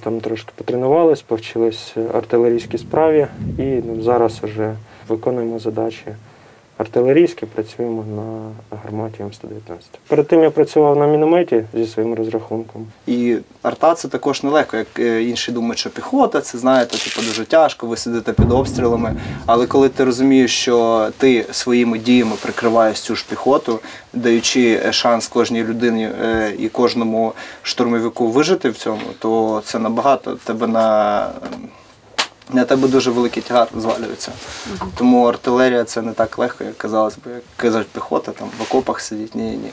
Там 0.04 0.22
трошки 0.22 0.52
потренувались, 0.56 1.22
повчились 1.22 1.96
артилерійській 2.14 2.78
справі 2.78 3.28
і 3.58 3.64
ну, 3.64 4.02
зараз 4.02 4.40
вже 4.40 4.76
виконуємо 5.08 5.60
задачі 5.60 6.06
артилерійське, 6.78 7.46
працюємо 7.46 8.06
на 8.16 8.52
гарматі 8.84 9.24
М119. 9.24 9.78
Перед 10.08 10.28
тим 10.28 10.44
я 10.44 10.50
працював 10.50 10.98
на 10.98 11.08
мінометі 11.08 11.64
зі 11.74 11.88
своїм 11.88 12.14
розрахунком. 12.14 12.88
І 13.08 13.38
арта 13.62 13.96
це 13.96 14.08
також 14.08 14.44
нелегко, 14.44 14.78
як 14.78 14.88
е, 15.00 15.24
інші 15.24 15.52
думають, 15.52 15.80
що 15.80 15.90
піхота, 15.90 16.42
це 16.42 16.58
знаєте, 16.58 16.98
типу 16.98 17.28
дуже 17.28 17.46
тяжко, 17.46 17.88
ви 17.88 17.98
сидите 17.98 18.34
під 18.34 18.52
обстрілами. 18.52 19.16
Але 19.46 19.68
коли 19.68 19.90
ти 19.90 20.04
розумієш, 20.04 20.56
що 20.62 21.10
ти 21.18 21.46
своїми 21.52 22.00
діями 22.00 22.36
прикриваєш 22.42 23.02
цю 23.02 23.16
ж 23.16 23.26
піхоту, 23.30 23.80
даючи 24.14 24.82
е, 24.86 24.94
шанс 24.94 25.28
кожній 25.28 25.64
людині 25.64 26.04
е, 26.04 26.54
і 26.60 26.70
кожному 26.70 27.34
штурмовику 27.62 28.28
вижити 28.28 28.70
в 28.70 28.78
цьому, 28.78 29.02
то 29.20 29.62
це 29.66 29.80
набагато 29.80 30.36
тебе 30.36 30.68
на. 30.68 31.30
На 32.50 32.66
тебе 32.66 32.88
дуже 32.88 33.12
великий 33.12 33.44
тягар 33.44 33.68
звалюється. 33.78 34.32
Тому 34.98 35.26
артилерія 35.26 35.84
це 35.84 36.02
не 36.02 36.14
так 36.14 36.40
легко, 36.40 36.64
як 36.64 36.78
казалось 36.78 37.18
би, 37.26 37.32
як 37.32 37.44
кажуть, 37.56 37.88
піхота 37.88 38.32
там 38.32 38.50
в 38.60 38.62
окопах 38.62 39.02
сидіть. 39.02 39.36
Ні, 39.36 39.44
ні. 39.44 39.72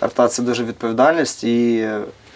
Арта 0.00 0.28
це 0.28 0.42
дуже 0.42 0.64
відповідальність 0.64 1.44
і, 1.44 1.88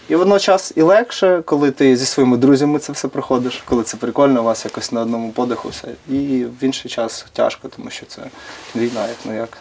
і 0.09 0.17
водночас 0.17 0.73
і 0.77 0.83
легше, 0.83 1.43
коли 1.45 1.71
ти 1.71 1.97
зі 1.97 2.07
своїми 2.07 2.37
друзями 2.37 2.79
це 2.79 2.93
все 2.93 3.09
проходиш, 3.09 3.63
коли 3.65 3.83
це 3.83 3.97
прикольно, 3.97 4.41
у 4.41 4.45
вас 4.45 4.65
якось 4.65 4.93
на 4.93 5.01
одному 5.01 5.33
подиху 5.33 5.69
все. 5.69 5.89
І 6.09 6.45
в 6.61 6.65
інший 6.65 6.91
час 6.91 7.27
тяжко, 7.33 7.69
тому 7.77 7.91
що 7.91 8.07
це 8.07 8.23
війна, 8.77 9.07
як 9.09 9.37
як. 9.37 9.59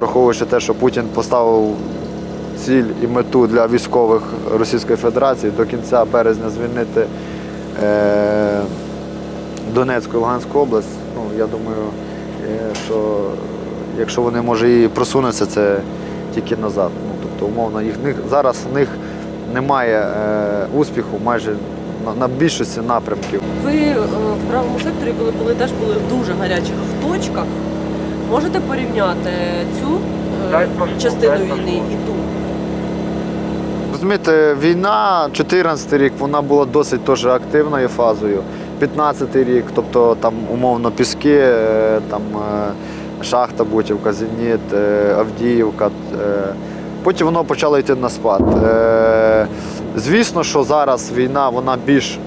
Враховуючи 0.00 0.46
те, 0.46 0.60
що 0.60 0.74
Путін 0.74 1.08
поставив 1.14 1.76
ціль 2.60 2.84
і 3.02 3.06
мету 3.06 3.46
для 3.46 3.66
військових 3.66 4.22
Російської 4.58 4.96
Федерації 4.96 5.52
до 5.56 5.66
кінця 5.66 6.04
березня 6.04 6.50
звільнити 6.50 7.06
е, 7.82 8.60
Донецьку 9.74 10.16
і 10.16 10.20
Луганську 10.20 10.58
область, 10.58 10.88
ну, 11.16 11.38
я 11.38 11.46
думаю, 11.46 11.82
е, 12.48 12.74
що 12.86 13.20
якщо 13.98 14.22
вони 14.22 14.42
може 14.42 14.82
і 14.82 14.88
просунуться, 14.88 15.46
це 15.46 15.76
тільки 16.34 16.56
назад. 16.56 16.90
Ну, 17.06 17.12
тобто, 17.22 17.54
умовно, 17.54 17.82
їх, 17.82 17.94
зараз 18.30 18.56
в 18.72 18.74
них 18.74 18.88
немає 19.54 19.98
е, 19.98 20.66
успіху 20.76 21.20
майже 21.24 21.54
на, 22.04 22.14
на 22.14 22.28
більшості 22.28 22.80
напрямків. 22.80 23.42
Ви 23.64 23.72
в 24.46 24.50
правому 24.50 24.78
секторі, 24.78 25.12
коли 25.18 25.30
були, 25.30 25.54
теж 25.54 25.70
були 25.72 25.94
в 25.94 26.18
дуже 26.18 26.32
гарячих 26.32 26.74
точках. 27.08 27.44
Можете 28.30 28.60
порівняти 28.60 29.30
цю 29.80 29.98
частину 30.98 31.44
війни 31.44 31.82
і 31.92 32.06
ту? 32.06 32.12
Розумієте, 34.00 34.56
війна, 34.62 35.28
14 35.32 35.92
рік, 35.92 36.12
вона 36.18 36.42
була 36.42 36.64
досить 36.64 37.04
теж 37.04 37.26
активною 37.26 37.88
фазою. 37.88 38.42
15 38.78 39.36
рік, 39.36 39.64
тобто 39.74 40.16
там 40.20 40.34
умовно 40.52 40.90
Піски, 40.90 41.38
е, 41.38 42.00
там 42.10 42.22
е, 42.34 43.24
Шахта, 43.24 43.64
Бутівка, 43.64 44.12
Зеніт, 44.12 44.60
е, 44.74 45.14
Авдіївка. 45.18 45.90
Потім 47.02 47.26
воно 47.26 47.44
почало 47.44 47.78
йти 47.78 47.94
на 47.94 48.08
спад. 48.08 48.42
Звісно, 49.96 50.44
що 50.44 50.64
зараз 50.64 51.12
війна 51.12 51.48
вона 51.48 51.76
більш 51.86 52.18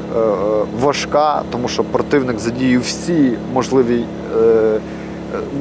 важка, 0.80 1.42
тому 1.52 1.68
що 1.68 1.84
противник 1.84 2.40
задіяв 2.40 2.82
всі 2.82 3.34
можливі. 3.54 4.06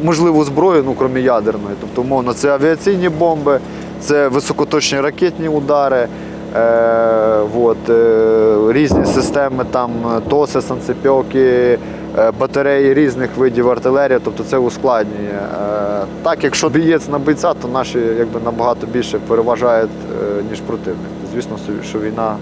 можливу 0.04 0.44
зброю, 0.44 0.82
ну 0.86 0.94
крім 0.94 1.18
ядерної. 1.18 1.76
Тобто, 1.80 2.02
умовно, 2.02 2.32
це 2.32 2.54
авіаційні 2.54 3.08
бомби, 3.08 3.60
це 4.02 4.28
високоточні 4.28 5.00
ракетні 5.00 5.48
удари, 5.48 6.08
е, 6.56 7.38
от, 7.62 7.88
е, 7.90 8.56
різні 8.72 9.06
системи, 9.06 9.64
там 9.70 9.90
ТОСи, 10.28 10.62
санцепьоки, 10.62 11.78
е, 12.18 12.30
батареї 12.40 12.94
різних 12.94 13.36
видів 13.36 13.70
артилерії, 13.70 14.18
тобто 14.24 14.44
це 14.44 14.58
ускладнює. 14.58 15.28
Е, 15.28 16.04
так, 16.22 16.44
якщо 16.44 16.68
бієць 16.68 17.08
на 17.08 17.18
бійця, 17.18 17.54
то 17.54 17.68
наші 17.68 17.98
якби, 17.98 18.40
набагато 18.44 18.86
більше 18.86 19.18
переважають, 19.18 19.90
е, 20.38 20.42
ніж 20.50 20.60
противник. 20.60 21.10
Звісно, 21.34 21.56
що 21.88 21.98
війна 21.98 22.36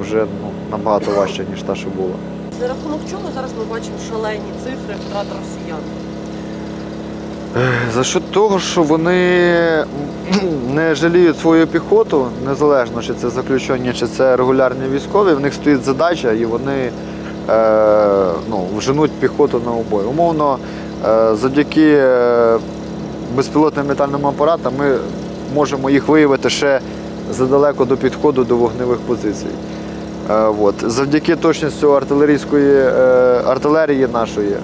вже 0.00 0.16
ну, 0.16 0.50
набагато 0.70 1.10
важча, 1.10 1.42
ніж 1.50 1.62
та, 1.62 1.74
що 1.74 1.88
була. 1.96 2.14
За 2.60 2.68
рахунок 2.68 3.00
чого 3.10 3.22
зараз 3.34 3.50
ми 3.58 3.64
бачимо 3.64 3.96
шалені 4.10 4.50
цифри 4.64 4.94
втрат 5.08 5.26
росіян? 5.40 5.80
За 7.94 8.04
що 8.04 8.20
того, 8.20 8.58
що 8.58 8.82
вони 8.82 9.50
не 10.74 10.94
жаліють 10.94 11.38
свою 11.38 11.66
піхоту, 11.66 12.26
незалежно 12.46 13.02
чи 13.02 13.14
це 13.14 13.30
заключення, 13.30 13.92
чи 13.92 14.06
це 14.06 14.36
регулярні 14.36 14.88
військові, 14.88 15.32
в 15.32 15.40
них 15.40 15.54
стоїть 15.54 15.84
задача 15.84 16.32
і 16.32 16.44
вони 16.44 16.90
е, 17.50 18.26
ну, 18.50 18.66
вженуть 18.76 19.10
піхоту 19.12 19.60
на 19.66 19.72
обой. 19.72 20.04
Умовно, 20.04 20.58
е, 21.04 21.36
завдяки 21.36 21.94
е, 21.96 22.58
безпілотним 23.36 23.90
літальним 23.90 24.26
апаратам 24.26 24.72
ми 24.78 24.96
можемо 25.54 25.90
їх 25.90 26.08
виявити 26.08 26.50
ще 26.50 26.80
задалеко 27.30 27.84
до 27.84 27.96
підходу 27.96 28.44
до 28.44 28.56
вогневих 28.56 28.98
позицій. 28.98 29.46
Е, 30.30 30.34
От. 30.60 30.74
Завдяки 30.86 31.36
точністю 31.36 31.96
артилерійської 31.96 32.76
е, 32.76 32.90
артилерії 33.46 34.08
нашої 34.12 34.52
е, 34.52 34.58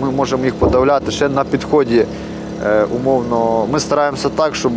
ми 0.00 0.10
можемо 0.10 0.44
їх 0.44 0.54
подавляти 0.54 1.10
ще 1.10 1.28
на 1.28 1.44
підході. 1.44 2.04
Е, 2.66 2.84
Умовно, 2.96 3.66
ми 3.72 3.80
стараємося 3.80 4.28
так, 4.28 4.54
щоб 4.54 4.72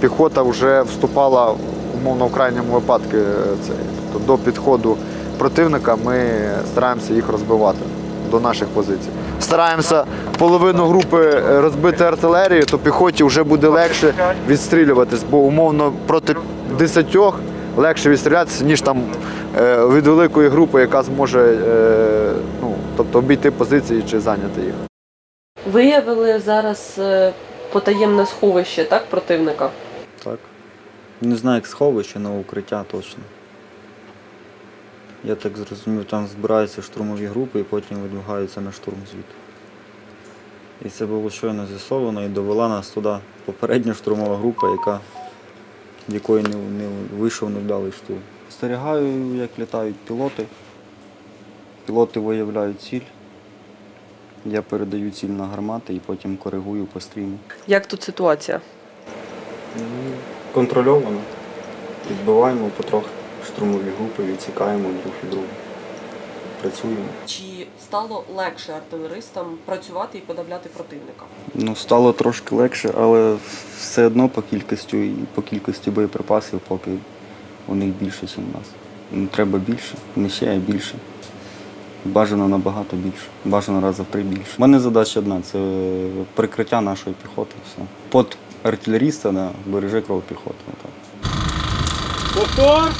піхота 0.00 0.42
вже 0.42 0.82
вступала 0.82 1.54
умовно 2.00 2.26
в 2.26 2.32
крайньому 2.32 2.72
випадку. 2.72 3.16
е, 3.16 3.24
тобто 4.12 4.26
до 4.26 4.38
підходу 4.38 4.96
противника 5.38 5.96
ми 6.04 6.20
стараємося 6.72 7.14
їх 7.14 7.28
розбивати 7.28 7.78
до 8.30 8.40
наших 8.40 8.68
позицій. 8.68 9.08
Стараємося 9.40 10.04
половину 10.38 10.86
групи 10.86 11.42
е, 11.50 11.60
розбити 11.60 12.04
артилерією, 12.04 12.66
то 12.66 12.78
піхоті 12.78 13.24
вже 13.24 13.42
буде 13.42 13.68
легше 13.68 14.14
відстрілюватись, 14.48 15.24
бо 15.30 15.38
умовно 15.38 15.92
проти 16.06 16.34
десятьох 16.78 17.40
легше 17.76 18.10
відстрілятися, 18.10 18.64
ніж 18.64 18.80
там 18.80 19.02
від 19.92 20.06
великої 20.06 20.48
групи, 20.48 20.80
яка 20.80 21.02
зможе 21.02 21.58
ну, 22.62 22.74
тобто 22.96 23.18
обійти 23.18 23.50
позиції 23.50 24.04
чи 24.10 24.20
зайняти 24.20 24.60
їх. 24.60 24.87
Виявили 25.72 26.40
зараз 26.40 26.94
е, 26.98 27.32
потаємне 27.72 28.26
сховище, 28.26 28.84
так, 28.84 29.06
противника? 29.06 29.70
Так. 30.24 30.38
Не 31.20 31.36
знаю, 31.36 31.54
як 31.56 31.66
сховище, 31.66 32.20
але 32.24 32.38
укриття 32.38 32.84
точно. 32.90 33.22
Я 35.24 35.34
так 35.34 35.56
зрозумів, 35.56 36.04
там 36.04 36.26
збираються 36.26 36.82
штурмові 36.82 37.26
групи 37.26 37.60
і 37.60 37.62
потім 37.62 37.98
видвигаються 37.98 38.60
на 38.60 38.72
штурм 38.72 38.96
звідти. 39.12 39.34
І 40.84 40.88
це 40.88 41.06
було 41.06 41.30
щойно 41.30 41.66
з'ясовано 41.66 42.24
і 42.24 42.28
довела 42.28 42.68
нас 42.68 42.88
туди 42.90 43.16
попередня 43.44 43.94
штурмова 43.94 44.36
група, 44.36 44.70
яка, 44.70 45.00
в 46.08 46.14
якої 46.14 46.42
не, 46.42 46.56
не 46.56 46.88
вийшов 47.18 47.50
невдалий 47.50 47.92
штурм. 47.92 48.20
Спостерігаю, 48.48 49.34
як 49.34 49.50
літають 49.58 49.96
пілоти. 49.96 50.44
Пілоти 51.86 52.20
виявляють 52.20 52.80
ціль. 52.80 53.00
Я 54.50 54.62
передаю 54.62 55.10
ціль 55.10 55.28
на 55.28 55.46
гармати 55.46 55.94
і 55.94 55.98
потім 55.98 56.36
коригую 56.36 56.86
по 56.86 57.00
стріму. 57.00 57.38
Як 57.66 57.86
тут 57.86 58.02
ситуація? 58.02 58.60
Контрольовано. 60.52 61.20
Відбиваємо 62.10 62.70
потрохи 62.76 63.08
штурмові 63.46 63.90
групи, 63.98 64.22
відсікаємо 64.22 64.88
друг 64.88 65.14
від 65.24 65.30
друга. 65.30 65.46
Працюємо. 66.60 67.04
Чи 67.26 67.66
стало 67.82 68.24
легше 68.36 68.72
артилеристам 68.72 69.46
працювати 69.64 70.18
і 70.18 70.20
подавляти 70.20 70.68
противника? 70.68 71.24
Ну, 71.54 71.76
стало 71.76 72.12
трошки 72.12 72.54
легше, 72.54 72.90
але 72.98 73.36
все 73.78 74.06
одно 74.06 74.28
по 74.28 74.42
кількості 74.42 75.06
і 75.06 75.16
по 75.34 75.42
кількості 75.42 75.90
боєприпасів 75.90 76.60
поки 76.68 76.90
у 77.68 77.74
них 77.74 77.88
більше, 77.88 78.22
ніж 78.22 78.38
у 78.38 78.58
нас. 78.58 78.66
Ну, 79.12 79.26
треба 79.26 79.58
більше, 79.58 79.94
не 80.16 80.28
ще, 80.28 80.54
а 80.54 80.56
більше. 80.56 80.94
Бажано 82.04 82.48
набагато 82.48 82.96
більше. 82.96 83.24
Бажано 83.44 83.80
раза 83.80 84.02
в 84.02 84.06
три 84.06 84.22
більше. 84.22 84.50
У 84.58 84.60
мене 84.60 84.80
задача 84.80 85.20
одна 85.20 85.40
це 85.42 85.58
прикриття 86.34 86.80
нашої 86.80 87.16
піхоти. 87.22 87.54
Все. 87.66 87.82
Под 88.08 88.36
артилеріста 88.62 89.32
да, 89.32 89.50
береже 89.66 90.00
кров 90.00 90.22
піхоти. 90.22 90.56
Повтор! 92.34 92.92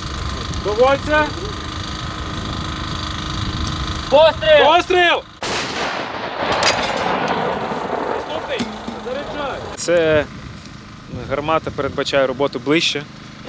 Доводься! 0.64 1.24
Постріл! 4.11 4.66
Постріл! 4.66 5.22
Наступний! 8.16 8.61
Заряджай! 9.04 9.58
Це 9.76 10.24
гармата 11.30 11.70
передбачає 11.70 12.26
роботу 12.26 12.61
ближче. 12.64 13.02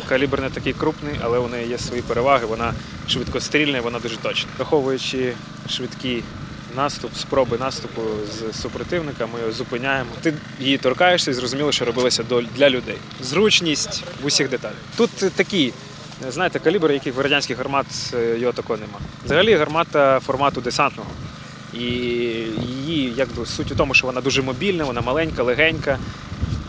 Калібр 0.09 0.41
не 0.41 0.49
такий 0.49 0.73
крупний, 0.73 1.15
але 1.21 1.39
у 1.39 1.47
неї 1.47 1.69
є 1.69 1.77
свої 1.77 2.01
переваги. 2.01 2.45
Вона 2.45 2.73
швидкострільна, 3.07 3.77
і 3.77 3.81
вона 3.81 3.99
дуже 3.99 4.17
точна. 4.17 4.49
Враховуючи 4.57 5.33
швидкий 5.69 6.23
наступ, 6.75 7.15
спроби 7.15 7.57
наступу 7.57 8.01
з 8.31 8.61
супротивника, 8.61 9.25
ми 9.33 9.39
його 9.39 9.51
зупиняємо. 9.51 10.09
Ти 10.21 10.33
її 10.59 10.77
торкаєшся 10.77 11.31
і 11.31 11.33
зрозуміло, 11.33 11.71
що 11.71 11.85
робилося 11.85 12.23
для 12.55 12.69
людей. 12.69 12.97
Зручність 13.21 14.03
в 14.23 14.25
усіх 14.25 14.49
деталях. 14.49 14.77
Тут 14.97 15.11
такі 15.11 15.73
Знаєте, 16.29 16.59
калібр, 16.59 16.91
який 16.91 17.11
в 17.11 17.19
радянських 17.19 17.57
гармат 17.57 17.85
е, 18.13 18.39
його 18.39 18.53
такого 18.53 18.79
нема. 18.79 18.99
Взагалі 19.25 19.55
гармата 19.55 20.19
формату 20.19 20.61
десантного. 20.61 21.09
І 21.73 21.79
її 21.79 23.13
якби 23.17 23.45
суть 23.45 23.71
у 23.71 23.75
тому, 23.75 23.93
що 23.93 24.07
вона 24.07 24.21
дуже 24.21 24.41
мобільна, 24.41 24.83
вона 24.83 25.01
маленька, 25.01 25.43
легенька. 25.43 25.97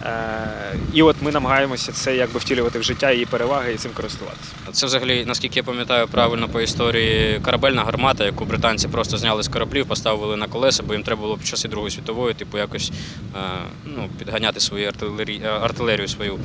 Е, 0.06 0.76
І 0.94 1.02
от 1.02 1.16
ми 1.22 1.32
намагаємося 1.32 1.92
це 1.92 2.16
якби 2.16 2.38
втілювати 2.38 2.78
в 2.78 2.82
життя 2.82 3.12
її 3.12 3.26
переваги 3.26 3.72
і 3.74 3.76
цим 3.76 3.90
користуватися. 3.94 4.50
Це 4.72 4.86
взагалі, 4.86 5.24
наскільки 5.26 5.58
я 5.58 5.62
пам'ятаю 5.62 6.08
правильно 6.08 6.48
по 6.48 6.60
історії, 6.60 7.40
корабельна 7.44 7.84
гармата, 7.84 8.24
яку 8.24 8.44
британці 8.44 8.88
просто 8.88 9.18
зняли 9.18 9.42
з 9.42 9.48
кораблів, 9.48 9.86
поставили 9.86 10.36
на 10.36 10.46
колеса, 10.46 10.82
бо 10.82 10.92
їм 10.92 11.02
треба 11.02 11.22
було 11.22 11.36
під 11.36 11.46
час 11.46 11.66
Другої 11.70 11.90
світової, 11.90 12.34
типу, 12.34 12.58
якось 12.58 12.92
е, 13.36 13.38
ну, 13.84 14.08
підганяти 14.18 14.60
свою 14.60 14.88
артилерію, 14.88 15.40
артилерію 15.44 16.08
свою, 16.08 16.34
е, 16.34 16.38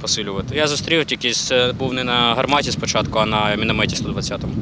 посилювати. 0.00 0.56
Я 0.56 0.68
зустрів 0.68 1.04
тільки 1.04 1.32
це 1.32 1.72
був 1.78 1.92
не 1.92 2.04
на 2.04 2.34
гарматі 2.34 2.72
спочатку, 2.72 3.18
а 3.18 3.26
на 3.26 3.56
мінометі 3.56 3.96
120-му. 3.96 4.52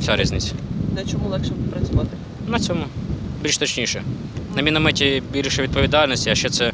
Вся 0.00 0.16
різниця. 0.16 0.52
На 0.96 1.04
чому 1.04 1.28
легше 1.28 1.52
працювати? 1.72 2.10
На 2.46 2.58
цьому 2.58 2.84
більш 3.42 3.58
точніше. 3.58 4.02
На 4.56 4.62
мінометі 4.62 5.22
більше 5.32 5.62
відповідальності, 5.62 6.30
а 6.30 6.34
ще 6.34 6.50
це. 6.50 6.72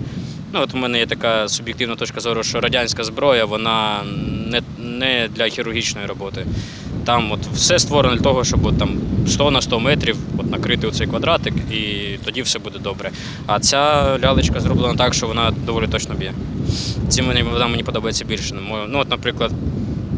Ну, 0.55 0.61
от 0.61 0.75
у 0.75 0.77
мене 0.77 0.99
є 0.99 1.07
така 1.07 1.49
суб'єктивна 1.49 1.97
точка 1.97 2.21
зору, 2.21 2.43
що 2.43 2.61
радянська 2.61 3.05
зброя 3.05 3.45
вона 3.45 4.03
не, 4.47 4.62
не 4.79 5.29
для 5.35 5.49
хірургічної 5.49 6.07
роботи. 6.07 6.47
Там 7.05 7.33
от 7.33 7.40
все 7.55 7.79
створено 7.79 8.17
для 8.17 8.23
того, 8.23 8.45
щоб 8.45 8.67
от 8.67 8.79
там 8.79 8.99
100 9.29 9.51
на 9.51 9.62
100 9.62 9.81
метрів 9.81 10.17
от 10.38 10.51
накрити 10.51 10.87
оцей 10.87 11.07
квадратик, 11.07 11.55
і 11.71 12.09
тоді 12.25 12.43
все 12.43 12.59
буде 12.59 12.79
добре. 12.79 13.11
А 13.47 13.61
ця 13.61 14.05
лялечка 14.25 14.61
зроблена 14.61 14.95
так, 14.95 15.14
що 15.14 15.27
вона 15.27 15.51
доволі 15.51 15.87
точно 15.87 16.14
б'є. 16.14 16.33
Цим 17.09 17.27
мені, 17.27 17.43
вона 17.43 17.67
мені 17.67 17.83
подобається 17.83 18.25
більше. 18.25 18.55
Ну, 18.88 18.99
от, 18.99 19.11
наприклад, 19.11 19.51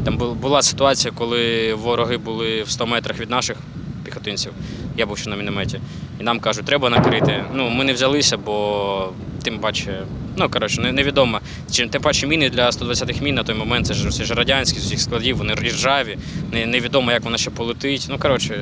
там 0.04 0.16
була 0.16 0.62
ситуація, 0.62 1.12
коли 1.16 1.74
вороги 1.74 2.18
були 2.18 2.62
в 2.62 2.70
100 2.70 2.86
метрах 2.86 3.20
від 3.20 3.30
наших 3.30 3.56
піхотинців. 4.04 4.52
Я 4.96 5.06
був 5.06 5.18
ще 5.18 5.30
на 5.30 5.36
мінометі. 5.36 5.80
І 6.20 6.22
нам 6.22 6.40
кажуть, 6.40 6.64
треба 6.64 6.90
накрити. 6.90 7.44
Ну, 7.54 7.70
ми 7.70 7.84
не 7.84 7.92
взялися, 7.92 8.36
бо 8.36 9.08
тим 9.46 9.58
паче, 9.58 10.02
ну 10.36 10.48
коротше, 10.48 10.80
невідомо. 10.80 11.40
Чи 11.70 11.86
тим 11.86 12.02
паче 12.02 12.26
міни 12.26 12.50
для 12.50 12.70
120-х 12.70 13.20
мін 13.20 13.34
на 13.34 13.42
той 13.42 13.54
момент, 13.54 13.86
це 13.86 13.94
ж, 13.94 14.08
це 14.08 14.24
ж 14.24 14.34
радянські 14.34 14.80
з 14.80 14.86
усіх 14.86 15.00
складів, 15.00 15.36
вони 15.36 15.54
ржаві, 15.54 16.18
не, 16.52 16.66
невідомо, 16.66 17.12
як 17.12 17.24
вона 17.24 17.38
ще 17.38 17.50
полетить. 17.50 18.06
Ну, 18.10 18.18
коротше. 18.18 18.60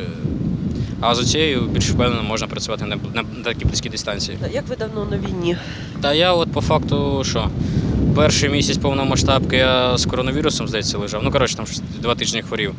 А 1.01 1.15
з 1.15 1.31
цією 1.31 1.61
більш 1.61 1.91
впевнено 1.91 2.23
можна 2.23 2.47
працювати 2.47 2.85
на, 2.85 2.97
на, 3.15 3.23
на 3.23 3.45
такій 3.45 3.65
близькій 3.65 3.89
дистанції. 3.89 4.39
Як 4.53 4.69
ви 4.69 4.77
давно 4.77 5.05
на 5.05 5.17
війні? 5.17 5.57
Та 6.01 6.15
я 6.15 6.33
от 6.33 6.53
по 6.53 6.61
факту 6.61 7.23
що? 7.25 7.49
Перший 8.17 8.49
місяць 8.49 8.79
повномасштабки 8.79 9.57
я 9.57 9.99
з 9.99 10.07
коронавірусом, 10.07 10.69
здається, 10.69 10.99
лежав. 10.99 11.23
Ну, 11.25 11.31
коротше, 11.31 11.57
там 11.57 11.67
два 12.01 12.15
тижні 12.15 12.43
хворів. 12.43 12.75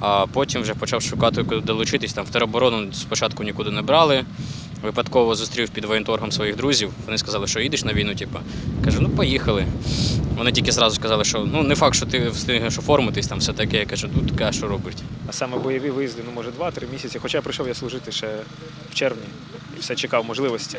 А 0.00 0.26
потім 0.32 0.62
вже 0.62 0.74
почав 0.74 1.02
шукати, 1.02 1.44
куди 1.44 1.60
долучитись. 1.60 2.12
Там 2.12 2.24
в 2.24 2.30
тероборону 2.30 2.92
спочатку 2.92 3.44
нікуди 3.44 3.70
не 3.70 3.82
брали. 3.82 4.24
Випадково 4.82 5.34
зустрів 5.34 5.68
під 5.70 5.84
воєнторгом 5.84 6.32
своїх 6.32 6.56
друзів. 6.56 6.92
Вони 7.06 7.18
сказали, 7.18 7.46
що 7.46 7.60
їдеш 7.60 7.84
на 7.84 7.92
війну, 7.92 8.14
типу. 8.14 8.38
Кажу, 8.84 9.00
ну 9.00 9.08
поїхали. 9.10 9.66
Вони 10.36 10.52
тільки 10.52 10.72
зразу 10.72 10.96
сказали, 10.96 11.24
що 11.24 11.38
ну 11.52 11.62
не 11.62 11.74
факт, 11.74 11.96
що 11.96 12.06
ти 12.06 12.28
встигнеш 12.28 12.78
оформитись, 12.78 13.26
там 13.26 13.38
все 13.38 13.52
таке. 13.52 13.76
Я 13.78 13.86
кажу, 13.86 14.08
ну 14.14 14.28
таке, 14.36 14.52
що 14.52 14.68
робити? 14.68 15.02
А 15.28 15.32
саме 15.32 15.58
бойові 15.58 15.90
виїзди, 15.90 16.22
ну 16.26 16.32
може 16.34 16.50
2-3 16.50 16.92
місяці. 16.92 17.18
Хоча 17.22 17.40
прийшов 17.40 17.68
я 17.68 17.74
служити 17.74 18.12
ще 18.12 18.26
в 18.90 18.94
червні 18.94 19.22
і 19.76 19.80
все 19.80 19.94
чекав 19.94 20.24
можливості. 20.24 20.78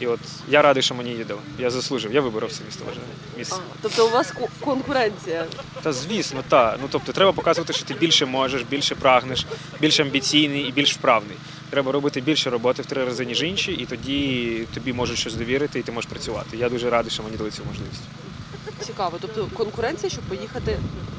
І 0.00 0.06
от 0.06 0.20
я 0.48 0.62
радий, 0.62 0.82
що 0.82 0.94
мені 0.94 1.24
дали. 1.28 1.40
Я 1.58 1.70
заслужив, 1.70 2.14
я 2.14 2.20
виборов 2.20 2.52
це 2.52 2.60
місто 2.66 2.84
вважаю. 2.84 3.06
Місце. 3.38 3.56
Тобто 3.82 4.06
у 4.06 4.10
вас 4.10 4.30
ко- 4.32 4.48
конкуренція. 4.60 5.44
Та 5.82 5.92
звісно, 5.92 6.40
та. 6.48 6.76
Ну 6.82 6.88
тобто 6.90 7.12
треба 7.12 7.32
показувати, 7.32 7.72
що 7.72 7.84
ти 7.84 7.94
більше 7.94 8.26
можеш, 8.26 8.62
більше 8.62 8.94
прагнеш, 8.94 9.46
більш 9.80 10.00
амбіційний 10.00 10.62
і 10.62 10.72
більш 10.72 10.94
вправний. 10.94 11.36
Треба 11.70 11.92
робити 11.92 12.20
більше 12.20 12.50
роботи 12.50 12.82
в 12.82 12.86
три 12.86 13.04
рази, 13.04 13.24
ніж 13.24 13.42
інші, 13.42 13.72
і 13.72 13.86
тоді 13.86 14.62
тобі 14.74 14.92
можуть 14.92 15.18
щось 15.18 15.34
довірити, 15.34 15.78
і 15.78 15.82
ти 15.82 15.92
можеш 15.92 16.10
працювати. 16.10 16.56
Я 16.56 16.68
дуже 16.68 16.90
радий, 16.90 17.10
що 17.10 17.22
мені 17.22 17.36
дали 17.36 17.50
цю 17.50 17.62
можливість. 17.68 18.02
Цікаво. 18.80 19.16
Тобто 19.20 19.46
конкуренція, 19.56 20.10
щоб 20.10 20.24
поїхати 20.24 20.78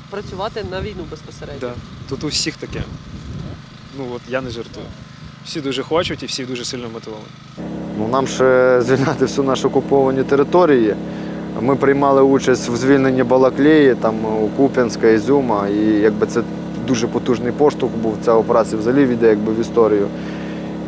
працювати 0.10 0.66
на 0.72 0.82
війну 0.82 1.04
безпосередньо. 1.12 1.60
Да. 1.62 1.74
Тут 2.10 2.24
у 2.24 2.28
всіх 2.28 2.56
таке. 2.58 2.82
Ну 3.98 4.08
от 4.16 4.22
я 4.30 4.42
не 4.42 4.50
жартую. 4.50 4.86
Всі 5.46 5.62
дуже 5.62 5.84
хочуть 5.84 6.24
і 6.24 6.26
всі 6.26 6.46
дуже 6.46 6.66
сильно 6.66 6.90
мотивовані. 6.90 7.28
Ну, 7.98 8.08
нам 8.08 8.28
ще 8.28 8.82
звільняти 8.82 9.26
всю 9.26 9.48
нашу 9.48 9.68
окуповані 9.68 10.24
території. 10.24 10.96
Ми 11.62 11.76
приймали 11.76 12.22
участь 12.22 12.70
в 12.70 12.76
звільненні 12.76 13.24
Балаклеї, 13.24 13.96
там 13.96 14.26
у 14.26 14.48
Куп'янська, 14.58 15.10
Ізюма, 15.10 15.68
і 15.68 15.78
якби 15.80 16.28
це 16.28 16.44
дуже 16.88 17.08
потужний 17.08 17.52
поштовх 17.52 17.94
був. 17.96 18.18
Ця 18.26 18.34
операція 18.34 18.82
взагалі 18.82 19.06
війде 19.06 19.30
якби 19.30 19.54
в 19.54 19.60
історію. 19.62 20.08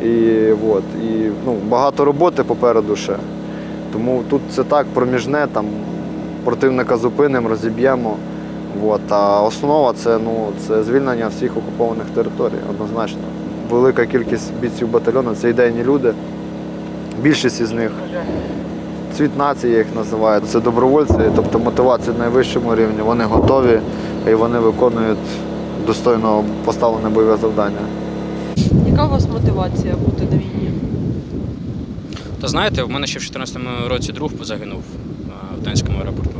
І, 0.04 0.52
от, 0.70 0.84
і 1.04 1.30
ну, 1.46 1.56
багато 1.68 2.04
роботи 2.04 2.42
попереду 2.42 2.96
ще. 2.96 3.16
Тому 3.92 4.22
тут 4.30 4.40
це 4.50 4.64
так 4.64 4.86
проміжне, 4.94 5.46
там 5.52 5.66
противника 6.44 6.96
зупинимо, 6.96 7.48
розіб'ємо. 7.48 8.16
От. 8.86 9.00
А 9.08 9.42
основа 9.42 9.92
це, 9.92 10.18
ну, 10.24 10.48
це 10.66 10.82
звільнення 10.82 11.28
всіх 11.28 11.56
окупованих 11.56 12.06
територій, 12.14 12.60
однозначно. 12.70 13.20
Велика 13.70 14.06
кількість 14.06 14.52
бійців 14.60 14.88
батальйону 14.88 15.34
це 15.34 15.50
ідейні 15.50 15.84
люди. 15.84 16.12
Більшість 17.20 17.60
із 17.60 17.72
них 17.72 17.90
цвіт 19.16 19.38
нації 19.38 19.72
я 19.72 19.78
їх 19.78 19.86
називаю. 19.96 20.40
Це 20.40 20.60
добровольці, 20.60 21.14
тобто 21.36 21.58
мотивація 21.58 22.12
на 22.12 22.18
найвищому 22.18 22.74
рівні. 22.74 23.02
Вони 23.04 23.24
готові 23.24 23.80
і 24.30 24.34
вони 24.34 24.58
виконують 24.58 25.18
достойно 25.86 26.44
поставлене 26.64 27.08
бойове 27.08 27.36
завдання. 27.36 28.03
Яка 28.86 29.06
у 29.06 29.10
вас 29.10 29.28
мотивація 29.28 29.96
бути 29.96 30.24
на 30.24 30.36
війні? 30.36 30.70
Та 32.40 32.48
знаєте, 32.48 32.82
в 32.82 32.90
мене 32.90 33.06
ще 33.06 33.18
в 33.18 33.22
2014 33.22 33.88
році 33.88 34.12
друг 34.12 34.30
загинув 34.42 34.82
в 35.60 35.62
Донецькому 35.64 35.98
аеропорту. 35.98 36.38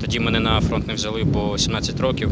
Тоді 0.00 0.20
мене 0.20 0.40
на 0.40 0.60
фронт 0.60 0.86
не 0.86 0.94
взяли, 0.94 1.24
бо 1.24 1.58
17 1.58 2.00
років. 2.00 2.30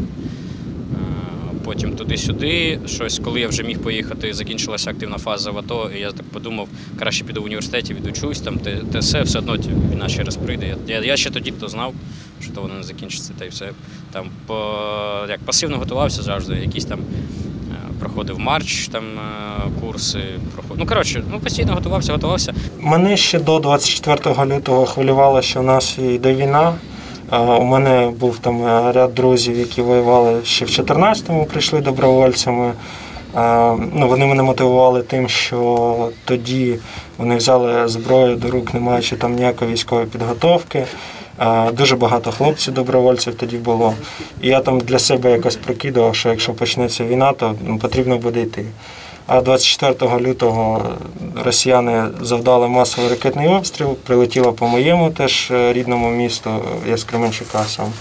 Потім 1.63 1.95
туди-сюди. 1.95 2.79
Щось, 2.85 3.19
коли 3.23 3.39
я 3.39 3.47
вже 3.47 3.63
міг 3.63 3.79
поїхати, 3.79 4.33
закінчилася 4.33 4.89
активна 4.89 5.17
фаза 5.17 5.51
в 5.51 5.57
АТО, 5.57 5.91
і 5.97 5.99
я 5.99 6.11
так 6.11 6.25
подумав, 6.25 6.67
краще 6.99 7.23
піду 7.23 7.41
в 7.41 7.45
університеті, 7.45 7.93
відучусь, 7.93 8.41
там 8.41 8.59
те, 8.59 8.75
те 8.91 8.99
все, 8.99 9.21
все 9.21 9.39
одно 9.39 9.57
війна 9.91 10.09
ще 10.09 10.23
раз 10.23 10.35
прийде. 10.35 10.75
Я, 10.87 11.01
я, 11.01 11.17
ще 11.17 11.29
тоді 11.29 11.51
то 11.51 11.67
знав, 11.67 11.93
що 12.41 12.51
то 12.53 12.61
воно 12.61 12.73
не 12.73 12.83
закінчиться, 12.83 13.33
та 13.39 13.45
й 13.45 13.49
все. 13.49 13.69
Там 14.11 14.25
по, 14.47 14.55
як 15.29 15.39
пасивно 15.39 15.77
готувався 15.77 16.21
завжди, 16.21 16.55
якісь 16.55 16.85
там 16.85 16.99
е, 16.99 17.40
проходив 18.01 18.39
марч, 18.39 18.87
там 18.87 19.03
е, 19.03 19.81
курси, 19.81 20.19
проход... 20.53 20.77
Ну, 20.79 20.85
коротше, 20.85 21.23
ну 21.31 21.39
постійно 21.39 21.73
готувався, 21.73 22.13
готувався. 22.13 22.53
Мене 22.79 23.17
ще 23.17 23.39
до 23.39 23.59
24 23.59 24.55
лютого 24.55 24.85
хвилювало, 24.85 25.41
що 25.41 25.59
в 25.59 25.63
нас 25.63 25.97
йде 25.97 26.33
війна. 26.35 26.73
Е, 27.31 27.37
У 27.37 27.63
мене 27.63 28.11
був 28.19 28.37
там 28.39 28.65
е, 28.65 28.91
ряд 28.91 29.13
друзів, 29.15 29.57
які 29.57 29.81
воювали 29.81 30.39
ще 30.45 30.65
в 30.65 30.67
14-му, 30.67 31.45
прийшли 31.45 31.81
добровольцями. 31.81 32.73
Ну, 33.93 34.07
вони 34.07 34.25
мене 34.25 34.43
мотивували 34.43 35.01
тим, 35.01 35.29
що 35.29 36.09
тоді 36.25 36.79
вони 37.17 37.35
взяли 37.35 37.87
зброю 37.87 38.35
до 38.35 38.51
рук, 38.51 38.73
не 38.73 38.79
маючи 38.79 39.15
там 39.15 39.35
ніякої 39.35 39.71
військової 39.71 40.07
підготовки. 40.07 40.85
Е, 41.41 41.71
Дуже 41.71 41.95
багато 41.95 42.31
хлопців 42.31 42.73
добровольців 42.73 43.35
тоді 43.35 43.57
було. 43.57 43.93
І 44.41 44.47
я 44.47 44.59
там 44.59 44.79
для 44.79 44.99
себе 44.99 45.31
якось 45.31 45.55
прикидував, 45.55 46.15
що 46.15 46.29
якщо 46.29 46.53
почнеться 46.53 47.05
війна, 47.05 47.33
то 47.33 47.55
ну, 47.67 47.77
потрібно 47.77 48.17
буде 48.17 48.41
йти. 48.41 48.65
А 49.27 49.41
24 49.41 50.19
лютого 50.19 50.85
росіяни 51.43 52.07
завдали 52.21 52.67
масовий 52.67 53.09
ракетний 53.09 53.47
обстріл, 53.47 53.95
прилетіло 53.95 54.53
по 54.53 54.67
моєму 54.67 55.11
теж 55.11 55.51
е, 55.51 55.73
рідному 55.73 56.09
місту, 56.09 56.49
я 56.87 56.97
з 56.97 57.03
Кременчука 57.03 57.63
сам. 57.63 57.93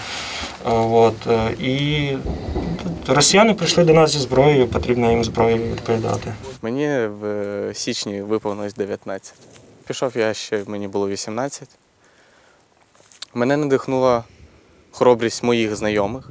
Е, 0.66 0.70
От. 0.72 1.14
е, 1.26 1.50
І 1.64 2.08
росіяни 3.08 3.54
прийшли 3.54 3.84
до 3.84 3.94
нас 3.94 4.10
зі 4.10 4.18
зброєю, 4.18 4.66
потрібно 4.66 5.10
їм 5.10 5.24
зброєю 5.24 5.62
відповідати. 5.72 6.34
Мені 6.62 6.86
в 7.20 7.24
е, 7.24 7.74
січні 7.74 8.22
виповнилось 8.22 8.74
19. 8.74 9.34
Пішов 9.86 10.12
я 10.16 10.34
ще, 10.34 10.62
мені 10.66 10.88
було 10.88 11.08
18. 11.08 11.68
Мене 13.34 13.56
надихнула 13.56 14.24
хоробрість 14.90 15.42
моїх 15.42 15.76
знайомих. 15.76 16.30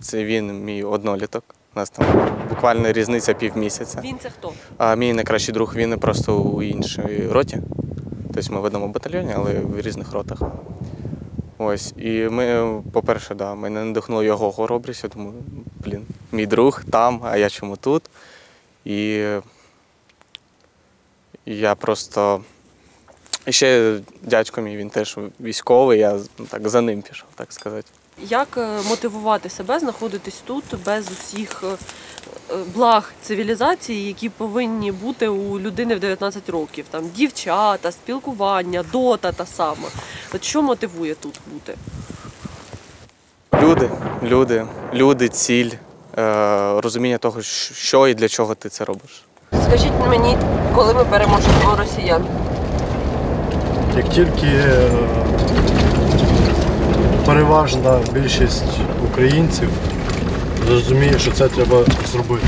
Це 0.00 0.24
він, 0.24 0.64
мій 0.64 0.84
одноліток. 0.84 1.44
У 1.74 1.78
нас 1.78 1.90
там 1.90 2.06
буквально 2.48 2.92
різниця 2.92 3.34
півмісяця. 3.34 4.00
Він 4.04 4.18
це 4.18 4.30
хто? 4.30 4.52
А 4.78 4.94
мій 4.94 5.12
найкращий 5.12 5.54
друг 5.54 5.74
він 5.76 5.98
просто 5.98 6.38
у 6.38 6.62
іншій 6.62 7.28
роті. 7.30 7.58
Тобто 8.34 8.52
ми 8.52 8.60
в 8.60 8.64
одному 8.64 8.88
батальйоні, 8.88 9.32
але 9.36 9.54
в 9.54 9.80
різних 9.80 10.12
ротах. 10.12 10.38
Ось. 11.58 11.94
І 11.96 12.28
ми, 12.28 12.82
по-перше, 12.92 13.34
да, 13.34 13.54
мене 13.54 13.84
надихнула 13.84 14.24
його 14.24 14.52
хоробрість, 14.52 15.04
я 15.04 15.10
думаю, 15.10 15.32
блін, 15.84 16.06
мій 16.32 16.46
друг 16.46 16.84
там, 16.90 17.20
а 17.24 17.36
я 17.36 17.48
чому 17.48 17.76
тут. 17.76 18.02
І 18.84 19.26
я 21.46 21.74
просто. 21.74 22.40
І 23.46 23.52
ще 23.52 23.98
дядько 24.22 24.60
мій, 24.60 24.76
він 24.76 24.90
теж 24.90 25.18
військовий, 25.40 25.98
я 25.98 26.18
ну, 26.38 26.46
так 26.46 26.68
за 26.68 26.80
ним 26.80 27.02
пішов, 27.02 27.28
так 27.34 27.52
сказати. 27.52 27.88
Як 28.22 28.48
е, 28.56 28.68
мотивувати 28.88 29.48
себе 29.48 29.78
знаходитись 29.78 30.42
тут 30.44 30.64
без 30.86 31.06
усіх 31.12 31.64
е, 31.64 31.66
е, 32.50 32.56
благ 32.74 33.12
цивілізації, 33.22 34.06
які 34.06 34.28
повинні 34.28 34.92
бути 34.92 35.28
у 35.28 35.60
людини 35.60 35.94
в 35.94 36.00
19 36.00 36.48
років? 36.48 36.84
Там 36.90 37.10
дівчата, 37.16 37.92
спілкування, 37.92 38.84
дота 38.92 39.32
та 39.32 39.46
сама. 39.46 39.88
От 40.34 40.44
що 40.44 40.62
мотивує 40.62 41.14
тут 41.14 41.40
бути? 41.52 41.74
Люди, 43.62 43.90
люди, 44.22 44.66
люди, 44.94 45.28
ціль, 45.28 45.70
розуміння 46.76 47.18
того, 47.18 47.42
що 47.42 48.08
і 48.08 48.14
для 48.14 48.28
чого 48.28 48.54
ти 48.54 48.68
це 48.68 48.84
робиш. 48.84 49.24
Скажіть 49.66 49.92
мені, 50.08 50.38
коли 50.74 50.94
ми 50.94 51.04
переможемо 51.04 51.76
росіян? 51.76 52.26
Як 53.96 54.08
тільки 54.08 54.46
е, 54.46 54.90
переважна 57.26 57.98
більшість 58.12 58.80
українців 59.10 59.68
зрозуміє, 60.66 61.18
що 61.18 61.30
це 61.30 61.48
треба 61.48 61.76
зробити. 62.12 62.46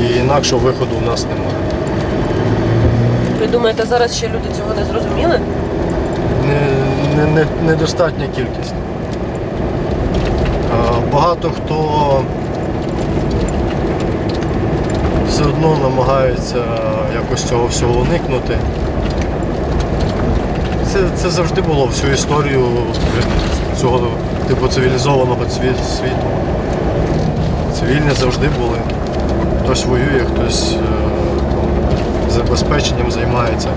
І 0.00 0.18
інакшого 0.18 0.62
виходу 0.66 0.90
у 1.02 1.06
нас 1.06 1.24
немає. 1.24 1.56
Ви 3.40 3.46
думаєте, 3.46 3.86
зараз 3.86 4.16
ще 4.16 4.28
люди 4.28 4.48
цього 4.56 4.74
не 4.74 4.84
зрозуміли? 4.84 5.40
Не, 6.46 6.60
не, 7.16 7.30
не, 7.32 7.46
недостатня 7.66 8.26
кількість. 8.36 8.74
Багато 11.12 11.50
хто 11.50 12.20
все 15.28 15.42
одно 15.42 15.76
намагається 15.82 16.64
якось 17.14 17.44
цього 17.44 17.66
всього 17.66 18.00
уникнути. 18.00 18.58
Це, 20.92 20.98
це 21.16 21.30
завжди 21.30 21.60
було 21.60 21.86
всю 21.86 22.12
історію 22.12 22.68
цього 23.80 24.08
типу 24.48 24.68
цивілізованого 24.68 25.48
світу. 25.48 26.16
Цивільні 27.80 28.10
завжди 28.20 28.48
були. 28.60 28.78
Хтось 29.64 29.84
воює, 29.86 30.24
хтось 30.34 30.72
е, 30.72 32.30
забезпеченням 32.30 33.10
займається. 33.10 33.68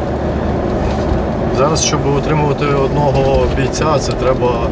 Зараз, 1.57 1.83
щоб 1.85 1.99
утримувати 2.17 2.65
одного 2.65 3.45
бійця, 3.57 3.99
це 3.99 4.11
треба 4.11 4.67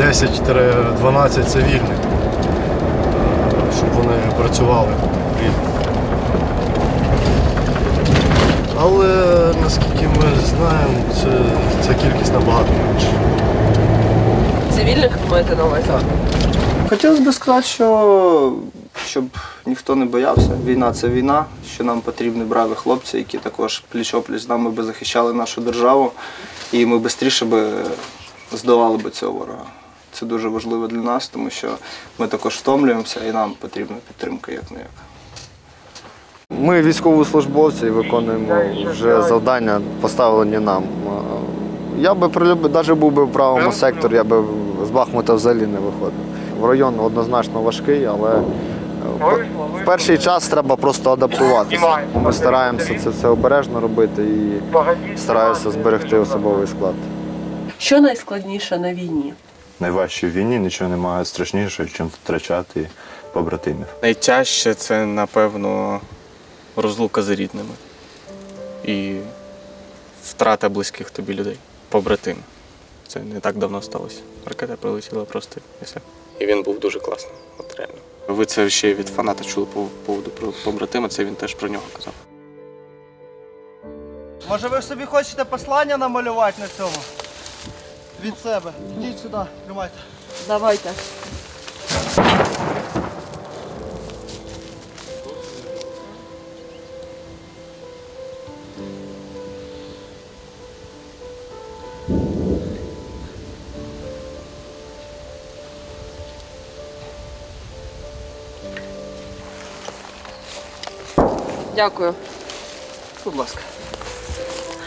10-12 0.00 1.44
цивільних, 1.44 1.82
е, 1.82 3.72
щоб 3.78 3.88
вони 3.96 4.14
працювали 4.38 4.92
плідно. 5.38 5.70
Але 8.82 9.54
наскільки 9.62 10.08
ми 10.08 10.40
знаємо, 10.48 11.04
це, 11.14 11.28
ця 11.86 11.94
кількість 11.94 12.32
набагато 12.32 12.72
менша. 12.72 13.12
Цивільних 14.76 15.10
маєте 15.30 15.56
на 15.56 15.64
увазі? 15.64 15.86
Хотілося 16.88 17.22
б 17.22 17.34
сказати, 17.34 17.66
що 17.66 18.52
щоб 19.06 19.24
ніхто 19.66 19.96
не 19.96 20.04
боявся. 20.04 20.50
Війна 20.64 20.92
це 20.92 21.08
війна, 21.08 21.44
що 21.74 21.84
нам 21.84 22.00
потрібні 22.00 22.44
браві 22.44 22.74
хлопці, 22.74 23.16
які 23.16 23.38
також 23.38 23.84
пліч-опліч 23.94 24.38
з 24.38 24.48
нами 24.48 24.70
би 24.70 24.82
захищали 24.82 25.32
нашу 25.32 25.60
державу, 25.60 26.12
і 26.72 26.86
ми 26.86 27.08
швидше 27.08 27.44
би 27.44 27.72
здолали 28.52 28.96
би 28.96 29.10
цього 29.10 29.32
ворога. 29.32 29.64
Це 30.12 30.26
дуже 30.26 30.48
важливо 30.48 30.86
для 30.86 30.98
нас, 30.98 31.28
тому 31.28 31.50
що 31.50 31.68
ми 32.18 32.26
також 32.26 32.54
втомлюємося 32.54 33.20
і 33.24 33.32
нам 33.32 33.52
потрібна 33.60 33.96
підтримка 34.08 34.52
як 34.52 34.70
не 34.70 34.78
як. 34.78 35.09
Ми 36.50 36.82
військовослужбовці 36.82 37.86
і 37.86 37.90
виконуємо 37.90 38.54
вже 38.90 39.22
завдання, 39.22 39.80
поставлені 40.00 40.58
нам. 40.58 40.82
Я 41.98 42.14
би 42.14 42.28
прилюбив, 42.28 42.72
навіть 42.72 42.90
був 42.90 43.12
би 43.12 43.24
в 43.24 43.32
правому 43.32 43.72
секторі, 43.72 44.14
я 44.14 44.24
би 44.24 44.42
з 44.86 44.90
Бахмута 44.90 45.34
взагалі 45.34 45.66
не 45.66 45.78
виходив. 45.78 46.20
В 46.60 46.64
район 46.66 47.00
однозначно 47.00 47.60
важкий, 47.62 48.04
але 48.04 48.30
е, 48.30 48.40
в- 49.20 49.84
перший 49.84 50.18
час 50.18 50.48
треба 50.48 50.76
просто 50.76 51.10
адаптуватися. 51.12 51.98
Ми 52.24 52.32
стараємося 52.32 52.98
це 53.04 53.10
все 53.10 53.28
обережно 53.28 53.80
робити 53.80 54.22
і 54.22 55.18
стараюся 55.18 55.70
зберегти 55.70 56.16
особовий 56.18 56.66
склад. 56.66 56.94
Що 57.78 58.00
найскладніше 58.00 58.78
на 58.78 58.94
війні? 58.94 59.32
Найважче 59.80 60.26
в 60.26 60.30
війні 60.30 60.58
нічого 60.58 60.90
немає 60.90 61.24
страшніше, 61.24 61.82
ніж 61.82 62.00
втрачати 62.22 62.88
побратимів. 63.32 63.86
Найтяжче 64.02 64.74
це, 64.74 65.06
напевно, 65.06 66.00
розлука 66.80 67.22
з 67.22 67.28
рідними 67.28 67.74
і 68.84 69.18
втрата 70.24 70.68
близьких 70.68 71.10
тобі 71.10 71.34
людей, 71.34 71.56
побратимів. 71.88 72.42
Це 73.08 73.20
не 73.20 73.40
так 73.40 73.56
давно 73.56 73.82
сталося. 73.82 74.20
Ракета 74.46 74.76
прилетіла 74.76 75.24
просто 75.24 75.60
і 75.82 75.84
все. 75.84 76.00
І 76.38 76.46
він 76.46 76.62
був 76.62 76.78
дуже 76.78 77.00
класний, 77.00 77.34
от 77.58 77.74
реально. 77.78 77.94
Ви 78.28 78.46
це 78.46 78.70
ще 78.70 78.94
від 78.94 79.08
фаната 79.08 79.44
чули 79.44 79.66
по 79.66 79.86
поводу 80.06 80.30
про 80.30 80.52
побратима, 80.64 81.08
це 81.08 81.24
він 81.24 81.34
теж 81.34 81.54
про 81.54 81.68
нього 81.68 81.84
казав. 81.96 82.12
Може 84.48 84.68
ви 84.68 84.82
собі 84.82 85.04
хочете 85.04 85.44
послання 85.44 85.96
намалювати 85.96 86.62
на 86.62 86.68
цьому? 86.68 86.96
Від 88.24 88.38
себе. 88.38 88.72
Ідіть 88.98 89.18
сюди, 89.18 89.38
тримайте. 89.66 89.94
Давайте. 90.48 90.90
Дякую. 111.74 112.14
Будь 113.24 113.36
ласка. 113.36 113.60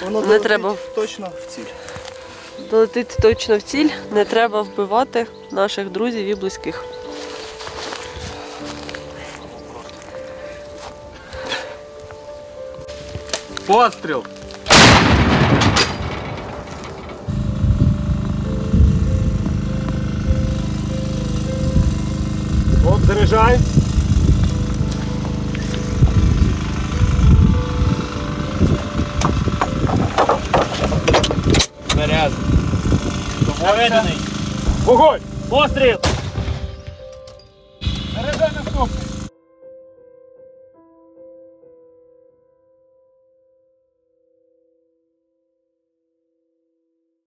Воно 0.04 0.19
Не 0.22 0.26
долетить 0.28 0.43
треба. 0.43 0.76
точно 0.96 1.32
в 1.48 1.56
ціль. 1.56 1.63
Долетити 2.69 3.15
точно 3.22 3.58
в 3.58 3.62
ціль, 3.62 3.89
не 4.12 4.26
треба 4.26 4.62
вбивати 4.62 5.28
наших 5.52 5.89
друзів 5.89 6.26
і 6.26 6.36
близьких. 6.36 6.84
Постріл! 13.67 14.24
Оп, 22.86 23.00
заряджай. 23.08 23.60
Наведений. 33.63 34.17
Вогонь! 34.86 35.19
Постріл! 35.49 35.97